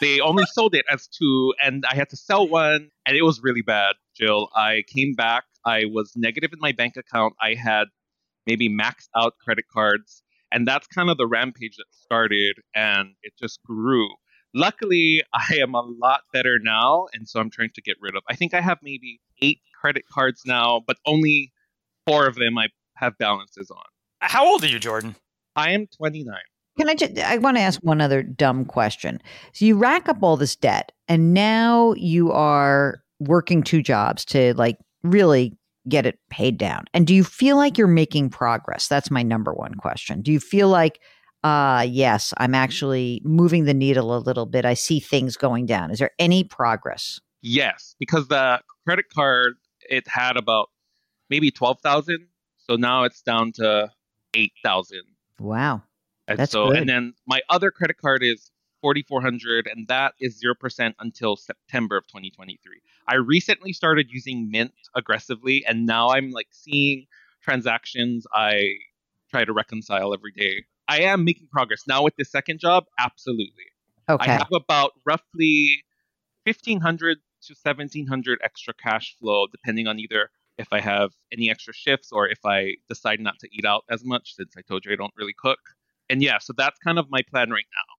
they 0.00 0.20
only 0.20 0.44
sold 0.46 0.74
it 0.74 0.86
as 0.90 1.08
two 1.08 1.54
and 1.62 1.84
i 1.90 1.94
had 1.94 2.08
to 2.10 2.16
sell 2.16 2.48
one 2.48 2.90
and 3.04 3.16
it 3.16 3.22
was 3.22 3.42
really 3.42 3.62
bad 3.62 3.94
jill. 4.18 4.48
I 4.54 4.82
came 4.94 5.14
back. 5.14 5.44
I 5.64 5.84
was 5.84 6.12
negative 6.16 6.52
in 6.52 6.58
my 6.60 6.72
bank 6.72 6.96
account. 6.96 7.34
I 7.40 7.54
had 7.54 7.84
maybe 8.46 8.68
maxed 8.68 9.08
out 9.14 9.34
credit 9.44 9.66
cards 9.72 10.22
and 10.52 10.66
that's 10.66 10.86
kind 10.86 11.10
of 11.10 11.16
the 11.18 11.26
rampage 11.26 11.76
that 11.76 11.86
started 11.90 12.56
and 12.74 13.10
it 13.22 13.32
just 13.38 13.60
grew 13.64 14.08
luckily 14.54 15.22
i 15.34 15.56
am 15.56 15.74
a 15.74 15.80
lot 15.82 16.22
better 16.32 16.58
now 16.62 17.06
and 17.12 17.28
so 17.28 17.40
i'm 17.40 17.50
trying 17.50 17.70
to 17.74 17.82
get 17.82 17.96
rid 18.00 18.16
of 18.16 18.22
i 18.28 18.34
think 18.34 18.54
i 18.54 18.60
have 18.60 18.78
maybe 18.82 19.20
eight 19.42 19.60
credit 19.80 20.02
cards 20.12 20.42
now 20.46 20.80
but 20.86 20.96
only 21.06 21.52
four 22.06 22.26
of 22.26 22.34
them 22.36 22.58
i 22.58 22.66
have 22.96 23.16
balances 23.18 23.70
on 23.70 23.82
How 24.20 24.46
old 24.46 24.64
are 24.64 24.68
you, 24.68 24.78
Jordan? 24.78 25.14
i 25.56 25.70
am 25.70 25.86
29 25.96 26.34
Can 26.78 26.88
I 26.88 26.94
just, 26.94 27.18
I 27.18 27.38
want 27.38 27.56
to 27.56 27.60
ask 27.62 27.80
one 27.80 28.00
other 28.00 28.22
dumb 28.22 28.64
question. 28.64 29.20
So 29.52 29.64
you 29.64 29.76
rack 29.76 30.08
up 30.08 30.22
all 30.22 30.36
this 30.36 30.54
debt 30.54 30.92
and 31.08 31.34
now 31.34 31.92
you 31.96 32.30
are 32.30 33.02
working 33.18 33.62
two 33.64 33.82
jobs 33.82 34.24
to 34.26 34.54
like 34.54 34.78
really 35.02 35.56
get 35.88 36.06
it 36.06 36.18
paid 36.30 36.58
down. 36.58 36.84
And 36.94 37.06
do 37.06 37.14
you 37.14 37.24
feel 37.24 37.56
like 37.56 37.78
you're 37.78 37.86
making 37.86 38.30
progress? 38.30 38.88
That's 38.88 39.10
my 39.10 39.22
number 39.22 39.52
one 39.52 39.74
question. 39.74 40.22
Do 40.22 40.32
you 40.32 40.40
feel 40.40 40.68
like, 40.68 41.00
uh, 41.44 41.86
yes, 41.88 42.34
I'm 42.38 42.54
actually 42.54 43.20
moving 43.24 43.64
the 43.64 43.74
needle 43.74 44.16
a 44.16 44.18
little 44.18 44.46
bit. 44.46 44.64
I 44.64 44.74
see 44.74 45.00
things 45.00 45.36
going 45.36 45.66
down. 45.66 45.90
Is 45.90 45.98
there 45.98 46.10
any 46.18 46.44
progress? 46.44 47.20
Yes, 47.40 47.94
because 47.98 48.28
the 48.28 48.60
credit 48.84 49.06
card 49.14 49.54
it 49.88 50.06
had 50.08 50.36
about 50.36 50.70
maybe 51.30 51.50
twelve 51.50 51.80
thousand, 51.80 52.26
so 52.56 52.76
now 52.76 53.04
it's 53.04 53.22
down 53.22 53.52
to 53.52 53.90
eight 54.34 54.52
thousand. 54.62 55.02
Wow. 55.38 55.82
And 56.26 56.38
That's 56.38 56.52
so, 56.52 56.68
good. 56.68 56.78
and 56.78 56.88
then 56.88 57.14
my 57.26 57.40
other 57.48 57.70
credit 57.70 57.96
card 57.96 58.22
is 58.22 58.50
forty 58.80 59.02
four 59.02 59.20
hundred, 59.20 59.66
and 59.66 59.88
that 59.88 60.14
is 60.20 60.38
zero 60.38 60.54
percent 60.58 60.96
until 60.98 61.36
September 61.36 61.96
of 61.96 62.06
twenty 62.06 62.30
twenty 62.30 62.58
three. 62.62 62.80
I 63.06 63.16
recently 63.16 63.72
started 63.72 64.08
using 64.10 64.50
Mint 64.50 64.72
aggressively, 64.94 65.64
and 65.66 65.86
now 65.86 66.10
I'm 66.10 66.30
like 66.30 66.48
seeing 66.50 67.06
transactions 67.42 68.26
I 68.32 68.60
try 69.30 69.44
to 69.44 69.52
reconcile 69.52 70.12
every 70.14 70.32
day. 70.32 70.64
I 70.88 71.02
am 71.02 71.24
making 71.24 71.48
progress 71.52 71.84
now 71.86 72.02
with 72.02 72.14
the 72.16 72.24
second 72.24 72.60
job. 72.60 72.84
Absolutely. 72.98 73.64
I 74.08 74.26
have 74.26 74.48
about 74.54 74.92
roughly 75.04 75.84
1500 76.44 77.18
to 77.42 77.54
1700 77.62 78.38
extra 78.42 78.74
cash 78.74 79.14
flow 79.20 79.46
depending 79.46 79.86
on 79.86 79.98
either 79.98 80.30
if 80.56 80.68
I 80.72 80.80
have 80.80 81.12
any 81.32 81.50
extra 81.50 81.72
shifts 81.72 82.10
or 82.10 82.26
if 82.28 82.38
I 82.44 82.76
decide 82.88 83.20
not 83.20 83.38
to 83.40 83.48
eat 83.52 83.64
out 83.64 83.84
as 83.90 84.04
much 84.04 84.34
since 84.34 84.54
I 84.56 84.62
told 84.62 84.84
you 84.84 84.92
I 84.92 84.96
don't 84.96 85.12
really 85.16 85.34
cook. 85.38 85.60
And 86.10 86.22
yeah, 86.22 86.38
so 86.38 86.52
that's 86.56 86.78
kind 86.78 86.98
of 86.98 87.06
my 87.10 87.20
plan 87.30 87.50
right 87.50 87.66
now. 87.72 87.94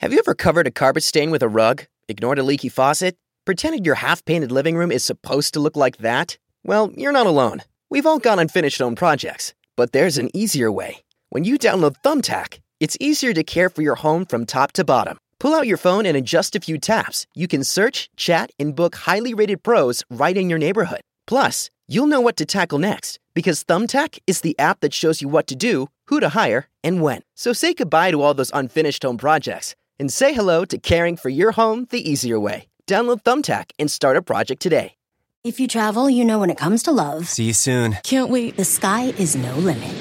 Have 0.00 0.12
you 0.12 0.20
ever 0.20 0.34
covered 0.36 0.68
a 0.68 0.70
carpet 0.70 1.02
stain 1.02 1.32
with 1.32 1.42
a 1.42 1.48
rug, 1.48 1.84
ignored 2.06 2.38
a 2.38 2.44
leaky 2.44 2.68
faucet, 2.68 3.16
pretended 3.44 3.84
your 3.84 3.96
half 3.96 4.24
painted 4.24 4.52
living 4.52 4.76
room 4.76 4.92
is 4.92 5.02
supposed 5.02 5.54
to 5.54 5.60
look 5.60 5.74
like 5.74 5.98
that? 5.98 6.38
Well, 6.62 6.92
you're 6.94 7.10
not 7.10 7.26
alone. 7.26 7.62
We've 7.90 8.06
all 8.06 8.20
got 8.20 8.38
unfinished 8.38 8.78
home 8.78 8.94
projects, 8.94 9.54
but 9.76 9.90
there's 9.90 10.16
an 10.16 10.30
easier 10.32 10.70
way. 10.70 10.98
When 11.30 11.42
you 11.42 11.58
download 11.58 11.96
Thumbtack, 12.04 12.60
it's 12.78 12.96
easier 13.00 13.32
to 13.32 13.42
care 13.42 13.68
for 13.68 13.82
your 13.82 13.96
home 13.96 14.24
from 14.24 14.46
top 14.46 14.70
to 14.74 14.84
bottom. 14.84 15.18
Pull 15.40 15.52
out 15.52 15.66
your 15.66 15.76
phone 15.76 16.06
and 16.06 16.16
in 16.16 16.24
just 16.24 16.54
a 16.54 16.60
few 16.60 16.78
taps, 16.78 17.26
you 17.34 17.48
can 17.48 17.64
search, 17.64 18.08
chat, 18.16 18.52
and 18.56 18.76
book 18.76 18.94
highly 18.94 19.34
rated 19.34 19.64
pros 19.64 20.04
right 20.08 20.36
in 20.36 20.48
your 20.48 20.60
neighborhood. 20.60 21.00
Plus, 21.26 21.70
you'll 21.88 22.06
know 22.06 22.20
what 22.20 22.36
to 22.36 22.46
tackle 22.46 22.78
next 22.78 23.18
because 23.34 23.64
Thumbtack 23.64 24.20
is 24.28 24.42
the 24.42 24.56
app 24.60 24.78
that 24.78 24.94
shows 24.94 25.20
you 25.20 25.28
what 25.28 25.48
to 25.48 25.56
do, 25.56 25.88
who 26.06 26.20
to 26.20 26.28
hire, 26.28 26.68
and 26.84 27.02
when. 27.02 27.22
So 27.34 27.52
say 27.52 27.74
goodbye 27.74 28.12
to 28.12 28.22
all 28.22 28.34
those 28.34 28.52
unfinished 28.54 29.02
home 29.02 29.18
projects 29.18 29.74
and 29.98 30.12
say 30.12 30.32
hello 30.32 30.64
to 30.66 30.78
caring 30.78 31.16
for 31.16 31.28
your 31.28 31.52
home 31.52 31.86
the 31.90 32.10
easier 32.10 32.38
way. 32.40 32.68
Download 32.86 33.22
Thumbtack 33.22 33.70
and 33.78 33.90
start 33.90 34.16
a 34.16 34.22
project 34.22 34.60
today. 34.62 34.94
If 35.44 35.60
you 35.60 35.68
travel, 35.68 36.10
you 36.10 36.24
know 36.24 36.40
when 36.40 36.50
it 36.50 36.56
comes 36.58 36.82
to 36.82 36.92
love, 36.92 37.28
See 37.28 37.44
you 37.44 37.52
soon. 37.52 37.96
Can't 38.02 38.28
wait. 38.28 38.56
the 38.56 38.64
sky 38.64 39.14
is 39.18 39.36
no 39.36 39.54
limit. 39.56 39.94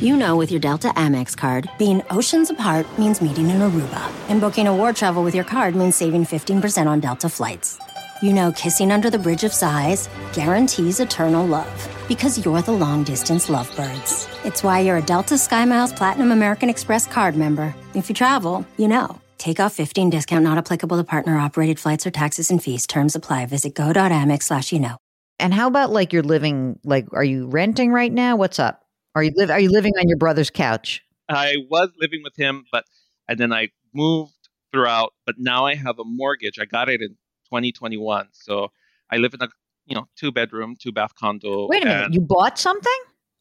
You 0.00 0.16
know 0.16 0.36
with 0.36 0.50
your 0.50 0.60
Delta 0.60 0.88
Amex 0.88 1.36
card, 1.36 1.70
being 1.78 2.02
oceans 2.10 2.50
apart 2.50 2.86
means 2.98 3.22
meeting 3.22 3.50
in 3.50 3.58
Aruba, 3.58 4.12
and 4.28 4.40
booking 4.40 4.66
a 4.66 4.74
war 4.74 4.92
travel 4.92 5.22
with 5.22 5.34
your 5.34 5.44
card 5.44 5.76
means 5.76 5.94
saving 5.94 6.24
15% 6.24 6.86
on 6.86 7.00
Delta 7.00 7.28
flights. 7.28 7.78
You 8.20 8.32
know 8.32 8.50
kissing 8.52 8.90
under 8.90 9.10
the 9.10 9.18
bridge 9.18 9.44
of 9.44 9.52
sighs 9.52 10.08
guarantees 10.32 11.00
eternal 11.00 11.46
love 11.46 11.88
because 12.08 12.44
you're 12.44 12.60
the 12.62 12.72
long 12.72 13.04
distance 13.04 13.48
lovebirds. 13.48 14.28
It's 14.44 14.62
why 14.64 14.80
you're 14.80 14.96
a 14.98 15.02
Delta 15.02 15.34
SkyMiles 15.34 15.96
Platinum 15.96 16.32
American 16.32 16.68
Express 16.68 17.06
card 17.06 17.36
member. 17.36 17.74
If 17.94 18.08
you 18.08 18.14
travel, 18.14 18.66
you 18.76 18.88
know. 18.88 19.18
Take 19.40 19.58
off 19.58 19.72
15 19.72 20.10
discount 20.10 20.44
not 20.44 20.58
applicable 20.58 20.98
to 20.98 21.04
partner 21.04 21.38
operated 21.38 21.80
flights 21.80 22.06
or 22.06 22.10
taxes 22.10 22.50
and 22.50 22.62
fees. 22.62 22.86
Terms 22.86 23.16
apply. 23.16 23.46
Visit 23.46 23.74
go.amex 23.74 24.42
slash 24.42 24.70
you 24.70 24.78
know. 24.78 24.98
And 25.38 25.54
how 25.54 25.66
about 25.66 25.90
like 25.90 26.12
you're 26.12 26.22
living, 26.22 26.78
like, 26.84 27.06
are 27.14 27.24
you 27.24 27.46
renting 27.46 27.90
right 27.90 28.12
now? 28.12 28.36
What's 28.36 28.58
up? 28.58 28.82
Are 29.14 29.22
you, 29.22 29.32
live, 29.34 29.48
are 29.48 29.58
you 29.58 29.70
living 29.70 29.94
on 29.98 30.08
your 30.08 30.18
brother's 30.18 30.50
couch? 30.50 31.02
I 31.30 31.56
was 31.70 31.88
living 31.98 32.20
with 32.22 32.36
him, 32.36 32.66
but 32.70 32.84
and 33.28 33.38
then 33.38 33.50
I 33.50 33.68
moved 33.94 34.34
throughout, 34.72 35.14
but 35.24 35.36
now 35.38 35.64
I 35.64 35.74
have 35.74 35.98
a 35.98 36.04
mortgage. 36.04 36.58
I 36.60 36.66
got 36.66 36.90
it 36.90 37.00
in 37.00 37.16
2021. 37.46 38.28
So 38.32 38.68
I 39.10 39.16
live 39.16 39.32
in 39.32 39.40
a 39.40 39.48
you 39.86 39.94
know 39.94 40.06
two 40.16 40.32
bedroom, 40.32 40.76
two 40.78 40.92
bath 40.92 41.14
condo. 41.18 41.66
Wait 41.66 41.82
a 41.82 41.86
minute. 41.86 42.12
You 42.12 42.20
bought 42.20 42.58
something? 42.58 42.98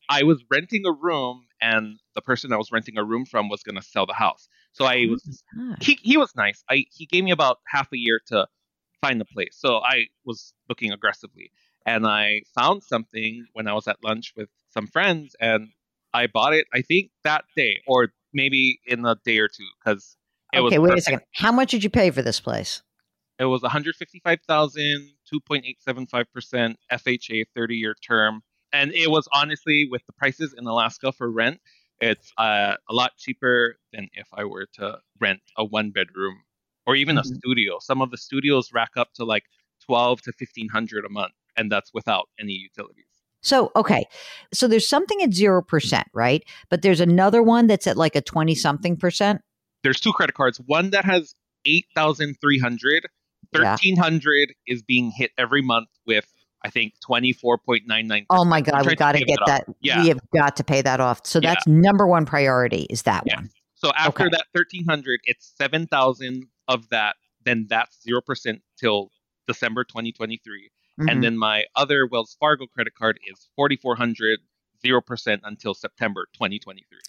I 0.09 0.23
was 0.23 0.41
renting 0.49 0.83
a 0.85 0.93
room, 0.93 1.45
and 1.61 1.99
the 2.15 2.21
person 2.21 2.53
I 2.53 2.57
was 2.57 2.71
renting 2.71 2.97
a 2.97 3.03
room 3.03 3.25
from 3.25 3.49
was 3.49 3.63
going 3.63 3.75
to 3.75 3.81
sell 3.81 4.05
the 4.05 4.13
house. 4.13 4.47
So 4.71 4.85
I 4.85 5.05
was 5.09 5.43
he 5.81 5.99
he 6.01 6.17
was 6.17 6.33
nice. 6.35 6.63
I 6.69 6.85
he 6.91 7.05
gave 7.05 7.23
me 7.23 7.31
about 7.31 7.57
half 7.67 7.87
a 7.91 7.97
year 7.97 8.21
to 8.27 8.47
find 9.01 9.19
the 9.19 9.25
place. 9.25 9.55
So 9.57 9.77
I 9.77 10.05
was 10.25 10.53
looking 10.67 10.91
aggressively, 10.91 11.51
and 11.85 12.05
I 12.05 12.41
found 12.55 12.83
something 12.83 13.45
when 13.53 13.67
I 13.67 13.73
was 13.73 13.87
at 13.87 13.97
lunch 14.03 14.33
with 14.35 14.49
some 14.69 14.87
friends, 14.87 15.35
and 15.39 15.69
I 16.13 16.27
bought 16.27 16.53
it. 16.53 16.65
I 16.73 16.81
think 16.81 17.11
that 17.23 17.45
day, 17.55 17.81
or 17.87 18.09
maybe 18.33 18.79
in 18.85 19.05
a 19.05 19.15
day 19.25 19.39
or 19.39 19.47
two, 19.47 19.67
because 19.83 20.15
it 20.53 20.57
okay, 20.57 20.63
was 20.63 20.73
Okay, 20.73 20.79
wait 20.79 20.97
a 20.97 21.01
second. 21.01 21.21
How 21.35 21.51
much 21.51 21.71
did 21.71 21.83
you 21.83 21.89
pay 21.89 22.11
for 22.11 22.21
this 22.21 22.39
place? 22.39 22.81
It 23.39 23.45
was 23.45 23.61
155,000, 23.61 25.11
2.875% 25.33 26.75
FHA 26.91 27.45
30 27.55 27.75
year 27.75 27.95
term. 28.05 28.41
And 28.73 28.91
it 28.93 29.09
was 29.09 29.27
honestly, 29.33 29.87
with 29.89 30.05
the 30.05 30.13
prices 30.13 30.53
in 30.57 30.67
Alaska 30.67 31.11
for 31.11 31.31
rent, 31.31 31.59
it's 32.01 32.31
uh, 32.37 32.75
a 32.89 32.93
lot 32.93 33.11
cheaper 33.17 33.75
than 33.93 34.07
if 34.13 34.27
I 34.33 34.45
were 34.45 34.67
to 34.75 34.99
rent 35.19 35.41
a 35.57 35.65
one 35.65 35.91
bedroom 35.91 36.43
or 36.85 36.95
even 36.95 37.17
a 37.17 37.21
Mhm. 37.21 37.35
studio. 37.37 37.79
Some 37.79 38.01
of 38.01 38.11
the 38.11 38.17
studios 38.17 38.71
rack 38.73 38.91
up 38.95 39.13
to 39.15 39.25
like 39.25 39.43
12 39.85 40.21
to 40.23 40.31
1500 40.37 41.05
a 41.05 41.09
month, 41.09 41.33
and 41.57 41.71
that's 41.71 41.93
without 41.93 42.29
any 42.39 42.53
utilities. 42.53 43.05
So, 43.41 43.71
okay. 43.75 44.05
So 44.53 44.67
there's 44.67 44.87
something 44.87 45.21
at 45.21 45.29
0%, 45.29 46.03
right? 46.13 46.43
But 46.69 46.81
there's 46.81 46.99
another 46.99 47.41
one 47.41 47.67
that's 47.67 47.87
at 47.87 47.95
like 47.97 48.15
a 48.15 48.21
20 48.21 48.53
something 48.55 48.97
percent. 48.97 49.41
There's 49.83 49.99
two 49.99 50.11
credit 50.11 50.35
cards. 50.35 50.59
One 50.65 50.89
that 50.89 51.05
has 51.05 51.35
8,300, 51.65 53.07
Yeah. 53.53 53.77
1,300 53.77 54.53
is 54.67 54.81
being 54.83 55.11
hit 55.11 55.31
every 55.37 55.61
month 55.61 55.87
with, 56.05 56.27
I 56.63 56.69
think, 56.69 56.93
24.99. 57.07 58.25
Oh 58.29 58.43
my 58.45 58.61
God, 58.61 58.85
we 58.85 58.95
got 58.95 59.13
to 59.13 59.23
get 59.23 59.39
that. 59.45 59.65
Yeah. 59.81 60.01
We 60.01 60.09
have 60.09 60.19
got 60.35 60.55
to 60.57 60.63
pay 60.63 60.81
that 60.81 60.99
off. 60.99 61.21
So 61.25 61.39
Yeah. 61.41 61.53
that's 61.53 61.67
number 61.67 62.05
one 62.07 62.25
priority 62.25 62.85
is 62.89 63.03
that 63.03 63.23
Yeah. 63.25 63.35
one. 63.37 63.49
So 63.75 63.91
after 63.95 64.23
Okay. 64.25 64.29
that 64.31 64.47
1300, 64.53 65.21
it's 65.23 65.53
7000 65.57 66.47
of 66.67 66.89
that. 66.89 67.15
Then 67.45 67.65
that's 67.69 67.97
0% 68.05 68.61
till 68.77 69.11
December 69.47 69.85
2023. 69.85 70.69
Mhm. 70.99 71.11
And 71.11 71.23
then 71.23 71.37
my 71.37 71.63
other 71.75 72.05
Wells 72.05 72.35
Fargo 72.39 72.67
credit 72.67 72.93
card 72.93 73.19
is 73.25 73.47
4400, 73.55 74.39
0% 74.83 75.41
until 75.45 75.73
September 75.73 76.27
2023. 76.33 76.99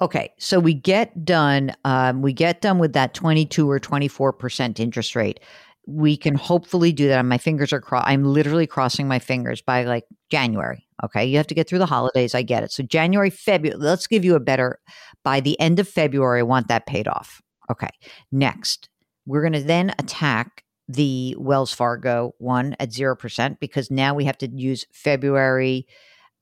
Okay, 0.00 0.32
so 0.38 0.58
we 0.58 0.72
get 0.74 1.24
done. 1.24 1.72
Um, 1.84 2.22
we 2.22 2.32
get 2.32 2.60
done 2.60 2.78
with 2.78 2.92
that 2.94 3.12
twenty-two 3.14 3.68
or 3.70 3.78
twenty-four 3.78 4.32
percent 4.32 4.80
interest 4.80 5.14
rate. 5.14 5.40
We 5.86 6.16
can 6.16 6.34
hopefully 6.34 6.92
do 6.92 7.08
that. 7.08 7.24
My 7.24 7.38
fingers 7.38 7.72
are 7.72 7.80
crossed. 7.80 8.08
I'm 8.08 8.24
literally 8.24 8.66
crossing 8.66 9.08
my 9.08 9.18
fingers 9.18 9.60
by 9.62 9.84
like 9.84 10.04
January. 10.30 10.86
Okay, 11.02 11.24
you 11.24 11.36
have 11.38 11.46
to 11.46 11.54
get 11.54 11.68
through 11.68 11.78
the 11.78 11.86
holidays. 11.86 12.34
I 12.34 12.42
get 12.42 12.62
it. 12.62 12.72
So 12.72 12.82
January, 12.82 13.30
February. 13.30 13.78
Let's 13.78 14.06
give 14.06 14.24
you 14.24 14.34
a 14.34 14.40
better. 14.40 14.78
By 15.24 15.40
the 15.40 15.58
end 15.58 15.78
of 15.78 15.88
February, 15.88 16.40
I 16.40 16.44
want 16.44 16.68
that 16.68 16.86
paid 16.86 17.08
off. 17.08 17.40
Okay. 17.70 17.88
Next, 18.32 18.88
we're 19.26 19.42
going 19.42 19.52
to 19.52 19.62
then 19.62 19.94
attack 19.98 20.64
the 20.88 21.36
Wells 21.38 21.72
Fargo 21.72 22.34
one 22.38 22.74
at 22.80 22.90
0% 22.90 23.60
because 23.60 23.90
now 23.90 24.12
we 24.12 24.24
have 24.24 24.38
to 24.38 24.48
use 24.50 24.84
February. 24.92 25.86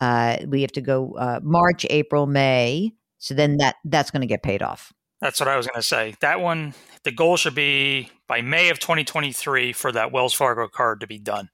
Uh, 0.01 0.39
we 0.47 0.63
have 0.63 0.73
to 0.73 0.81
go 0.81 1.15
uh, 1.19 1.41
March, 1.43 1.85
April, 1.91 2.27
May. 2.27 2.93
So 3.19 3.35
then 3.35 3.59
that 3.59 3.77
that's 3.85 4.11
going 4.11 4.21
to 4.23 4.27
get 4.27 4.43
paid 4.43 4.63
off. 4.63 4.93
That's 5.21 5.41
what 5.41 5.49
I 5.49 5.57
was 5.57 5.67
going 5.67 5.81
to 5.81 5.87
say. 5.87 6.15
That 6.21 6.41
one, 6.41 6.75
the 7.03 7.13
goal 7.13 7.37
should 7.37 7.55
be 7.55 8.11
by 8.27 8.41
May 8.41 8.71
of 8.71 8.79
2023 8.79 9.73
for 9.73 9.91
that 9.93 10.13
Wells 10.13 10.35
Fargo 10.35 10.69
card 10.69 11.01
to 11.01 11.07
be 11.07 11.19
done. 11.19 11.51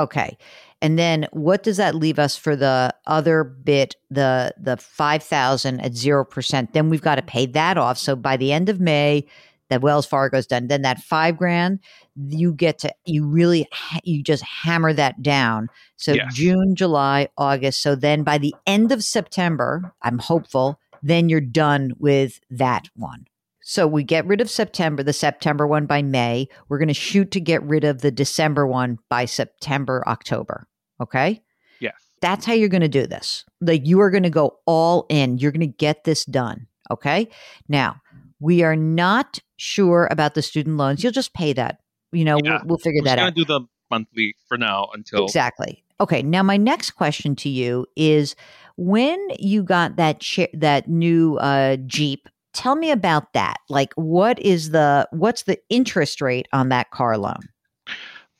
Okay. 0.00 0.36
And 0.80 0.98
then 0.98 1.26
what 1.32 1.62
does 1.62 1.78
that 1.78 1.94
leave 1.94 2.18
us 2.18 2.36
for 2.36 2.54
the 2.54 2.94
other 3.06 3.42
bit, 3.42 3.96
the 4.10 4.54
the 4.60 4.76
5000 4.76 5.80
at 5.80 5.92
0%? 5.92 6.72
Then 6.72 6.88
we've 6.88 7.02
got 7.02 7.16
to 7.16 7.22
pay 7.22 7.46
that 7.46 7.76
off. 7.78 7.98
So 7.98 8.14
by 8.14 8.36
the 8.36 8.52
end 8.52 8.68
of 8.68 8.78
May, 8.78 9.26
that 9.70 9.82
Wells 9.82 10.06
Fargo's 10.06 10.46
done. 10.46 10.68
Then 10.68 10.82
that 10.82 10.98
5 10.98 11.36
grand, 11.36 11.80
you 12.16 12.52
get 12.52 12.78
to 12.78 12.94
you 13.04 13.26
really 13.26 13.68
you 14.02 14.22
just 14.22 14.42
hammer 14.42 14.92
that 14.92 15.22
down. 15.22 15.68
So 15.96 16.12
Yes. 16.12 16.34
June, 16.34 16.74
July, 16.74 17.28
August. 17.36 17.82
So 17.82 17.94
then 17.94 18.22
by 18.22 18.38
the 18.38 18.54
end 18.66 18.92
of 18.92 19.04
September, 19.04 19.92
I'm 20.02 20.18
hopeful, 20.18 20.80
then 21.02 21.28
you're 21.28 21.40
done 21.40 21.92
with 21.98 22.40
that 22.50 22.88
one. 22.94 23.26
So 23.60 23.86
we 23.86 24.02
get 24.02 24.26
rid 24.26 24.40
of 24.40 24.48
September, 24.50 25.02
the 25.02 25.12
September 25.12 25.66
one 25.66 25.84
by 25.86 26.00
May. 26.02 26.48
We're 26.68 26.78
going 26.78 26.88
to 26.88 26.94
shoot 26.94 27.30
to 27.32 27.40
get 27.40 27.62
rid 27.62 27.84
of 27.84 28.00
the 28.00 28.10
December 28.10 28.66
one 28.66 28.98
by 29.10 29.26
September, 29.26 30.02
October. 30.06 30.66
Okay? 31.00 31.42
Yes. 31.78 31.94
That's 32.22 32.46
how 32.46 32.54
you're 32.54 32.70
going 32.70 32.80
to 32.80 32.88
do 32.88 33.06
this. 33.06 33.44
Like 33.60 33.86
you 33.86 34.00
are 34.00 34.10
going 34.10 34.22
to 34.22 34.30
go 34.30 34.58
all 34.66 35.04
in. 35.10 35.36
You're 35.38 35.52
going 35.52 35.60
to 35.60 35.66
get 35.66 36.04
this 36.04 36.24
done. 36.24 36.66
Okay? 36.90 37.28
Now, 37.68 37.96
we 38.40 38.62
are 38.62 38.76
not 38.76 39.38
sure 39.58 40.08
about 40.10 40.34
the 40.34 40.42
student 40.42 40.76
loans. 40.78 41.02
You'll 41.04 41.12
just 41.12 41.34
pay 41.34 41.52
that. 41.52 41.80
You 42.10 42.24
know, 42.24 42.38
Yeah. 42.42 42.52
we'll, 42.60 42.68
we'll 42.68 42.78
figure 42.78 43.02
We're 43.02 43.16
that 43.16 43.18
out. 43.18 43.34
do 43.34 43.44
the 43.44 43.60
monthly 43.90 44.34
for 44.48 44.56
now 44.56 44.88
until 44.94 45.24
Exactly. 45.24 45.84
Okay. 46.00 46.22
Now, 46.22 46.42
my 46.42 46.56
next 46.56 46.92
question 46.92 47.36
to 47.36 47.48
you 47.50 47.84
is: 47.96 48.34
When 48.78 49.18
you 49.38 49.62
got 49.64 49.96
that 49.96 50.20
cha- 50.20 50.46
that 50.54 50.88
new 50.88 51.36
uh, 51.38 51.76
Jeep, 51.86 52.28
tell 52.54 52.76
me 52.76 52.90
about 52.90 53.32
that. 53.34 53.56
Like, 53.68 53.92
what 53.94 54.38
is 54.38 54.70
the 54.70 55.06
what's 55.10 55.42
the 55.42 55.58
interest 55.68 56.20
rate 56.22 56.46
on 56.52 56.68
that 56.70 56.90
car 56.90 57.18
loan? 57.18 57.40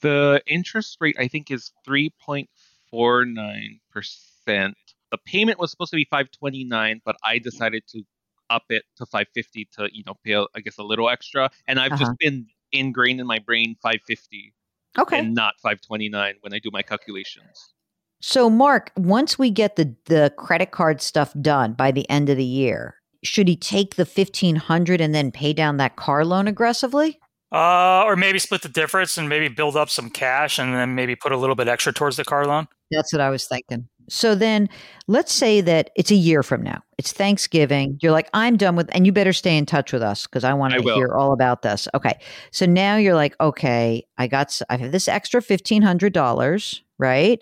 the 0.01 0.41
interest 0.47 0.97
rate 1.01 1.17
I 1.19 1.27
think 1.27 1.51
is 1.51 1.73
three 1.85 2.11
point 2.25 2.49
four 2.91 3.25
nine 3.25 3.81
percent. 3.91 4.77
The 5.11 5.19
payment 5.27 5.59
was 5.59 5.73
supposed 5.73 5.91
to 5.91 5.97
be 5.97 6.07
five 6.09 6.31
twenty 6.31 6.63
nine, 6.65 7.01
but 7.05 7.17
I 7.25 7.39
decided 7.39 7.83
to 7.89 8.03
up 8.49 8.63
it 8.71 8.85
to 8.97 9.07
five 9.07 9.27
fifty 9.35 9.69
to 9.73 9.89
you 9.93 10.05
know 10.07 10.15
pay 10.25 10.37
I 10.55 10.61
guess 10.61 10.79
a 10.79 10.85
little 10.85 11.09
extra, 11.11 11.51
and 11.67 11.81
I've 11.81 11.93
Uh-huh. 11.93 11.99
just 11.99 12.13
been 12.21 12.47
ingrained 12.71 13.19
in 13.21 13.27
my 13.27 13.41
brain 13.41 13.75
five 13.83 14.01
fifty 14.07 14.55
Okay. 14.97 15.19
and 15.19 15.35
not 15.35 15.55
five 15.61 15.81
twenty 15.81 16.09
nine 16.09 16.35
when 16.43 16.55
I 16.55 16.61
do 16.61 16.71
my 16.73 16.83
calculations. 16.83 17.75
So, 18.21 18.51
Mark, 18.51 18.91
once 18.97 19.39
we 19.39 19.51
get 19.51 19.77
the 19.77 19.95
the 20.07 20.33
credit 20.37 20.71
card 20.71 21.01
stuff 21.01 21.33
done 21.41 21.73
by 21.75 21.91
the 21.91 22.09
end 22.11 22.29
of 22.29 22.37
the 22.37 22.45
year, 22.45 22.97
should 23.25 23.49
he 23.49 23.57
take 23.57 23.97
the 23.97 24.07
fifteen 24.07 24.57
hundred 24.57 25.01
and 25.01 25.15
then 25.15 25.31
pay 25.31 25.53
down 25.53 25.77
that 25.79 25.97
car 25.97 26.25
loan 26.25 26.49
aggressively? 26.49 27.19
Uh, 27.51 28.03
or 28.05 28.15
maybe 28.15 28.39
split 28.39 28.61
the 28.61 28.69
difference 28.69 29.17
and 29.17 29.27
maybe 29.29 29.49
build 29.49 29.75
up 29.75 29.89
some 29.89 30.11
cash 30.11 30.59
and 30.59 30.75
then 30.75 30.95
maybe 30.95 31.17
put 31.17 31.33
a 31.33 31.37
little 31.37 31.57
bit 31.57 31.67
extra 31.67 31.93
towards 31.93 32.17
the 32.17 32.25
car 32.25 32.45
loan. 32.47 32.69
That's 32.91 33.11
what 33.11 33.23
I 33.23 33.31
was 33.31 33.47
thinking. 33.47 33.89
So 34.11 34.35
then 34.35 34.69
let's 35.07 35.33
say 35.33 35.63
that 35.63 35.91
it's 35.97 36.11
a 36.11 36.15
year 36.15 36.43
from 36.43 36.63
now. 36.63 36.83
It's 36.99 37.13
Thanksgiving. 37.13 37.99
You're 38.03 38.13
like, 38.13 38.29
I'm 38.35 38.57
done 38.59 38.77
with, 38.77 38.89
and 38.93 39.07
you 39.07 39.13
better 39.13 39.33
stay 39.33 39.57
in 39.57 39.65
touch 39.65 39.93
with 39.95 40.03
us 40.03 40.27
because 40.27 40.45
I 40.45 40.53
want 40.55 40.75
to 40.75 40.83
hear 40.83 41.15
all 41.15 41.33
about 41.33 41.63
this. 41.63 41.89
Okay. 41.95 42.19
So 42.51 42.67
now 42.67 42.97
you're 42.97 43.15
like, 43.15 43.35
okay, 43.41 44.07
I 44.19 44.27
got, 44.27 44.49
s- 44.49 44.63
I 44.69 44.77
have 44.77 44.93
this 44.93 45.09
extra 45.09 45.41
$1,500, 45.43 46.81
right? 46.99 47.41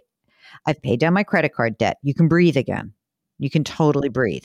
I've 0.66 0.82
paid 0.82 1.00
down 1.00 1.14
my 1.14 1.22
credit 1.22 1.52
card 1.54 1.78
debt. 1.78 1.98
You 2.02 2.14
can 2.14 2.28
breathe 2.28 2.56
again. 2.56 2.92
You 3.38 3.50
can 3.50 3.64
totally 3.64 4.08
breathe. 4.08 4.44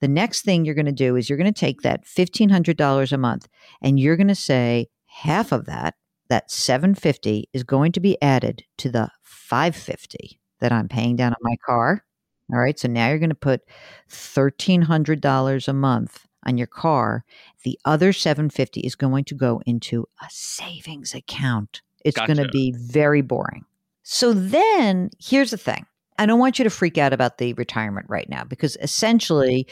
The 0.00 0.08
next 0.08 0.42
thing 0.42 0.64
you're 0.64 0.74
going 0.74 0.86
to 0.86 0.92
do 0.92 1.16
is 1.16 1.28
you're 1.28 1.38
going 1.38 1.52
to 1.52 1.60
take 1.60 1.82
that 1.82 2.04
$1,500 2.04 3.12
a 3.12 3.18
month 3.18 3.48
and 3.82 3.98
you're 3.98 4.16
going 4.16 4.28
to 4.28 4.34
say 4.34 4.86
half 5.06 5.50
of 5.50 5.66
that, 5.66 5.94
that 6.28 6.50
750 6.50 7.48
is 7.52 7.64
going 7.64 7.92
to 7.92 8.00
be 8.00 8.20
added 8.22 8.64
to 8.78 8.90
the 8.90 9.10
550 9.22 10.40
that 10.60 10.72
I'm 10.72 10.88
paying 10.88 11.16
down 11.16 11.32
on 11.32 11.38
my 11.40 11.56
car. 11.64 12.04
All 12.52 12.58
right. 12.58 12.78
So 12.78 12.88
now 12.88 13.08
you're 13.08 13.18
going 13.18 13.28
to 13.30 13.34
put 13.34 13.62
$1,300 14.10 15.68
a 15.68 15.72
month 15.72 16.26
on 16.46 16.56
your 16.56 16.66
car. 16.66 17.24
The 17.64 17.78
other 17.84 18.12
750 18.12 18.80
is 18.80 18.94
going 18.94 19.24
to 19.24 19.34
go 19.34 19.60
into 19.66 20.06
a 20.22 20.26
savings 20.30 21.14
account. 21.14 21.82
It's 22.04 22.16
going 22.16 22.36
to 22.36 22.48
be 22.48 22.72
very 22.76 23.20
boring. 23.20 23.64
So 24.10 24.32
then 24.32 25.10
here's 25.20 25.50
the 25.50 25.58
thing. 25.58 25.84
I 26.16 26.24
don't 26.24 26.38
want 26.38 26.58
you 26.58 26.62
to 26.62 26.70
freak 26.70 26.96
out 26.96 27.12
about 27.12 27.36
the 27.36 27.52
retirement 27.52 28.06
right 28.08 28.26
now 28.26 28.42
because 28.42 28.78
essentially 28.80 29.66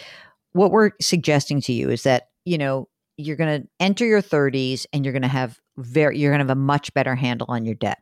what 0.52 0.70
we're 0.72 0.90
suggesting 1.00 1.62
to 1.62 1.72
you 1.72 1.88
is 1.88 2.02
that, 2.02 2.28
you 2.44 2.58
know, 2.58 2.86
you're 3.16 3.36
going 3.36 3.62
to 3.62 3.68
enter 3.80 4.04
your 4.04 4.20
30s 4.20 4.84
and 4.92 5.06
you're 5.06 5.14
going 5.14 5.22
to 5.22 5.28
have 5.28 5.58
very 5.78 6.18
you're 6.18 6.30
going 6.30 6.40
to 6.40 6.44
have 6.44 6.54
a 6.56 6.60
much 6.60 6.92
better 6.92 7.14
handle 7.14 7.46
on 7.48 7.64
your 7.64 7.76
debt. 7.76 7.96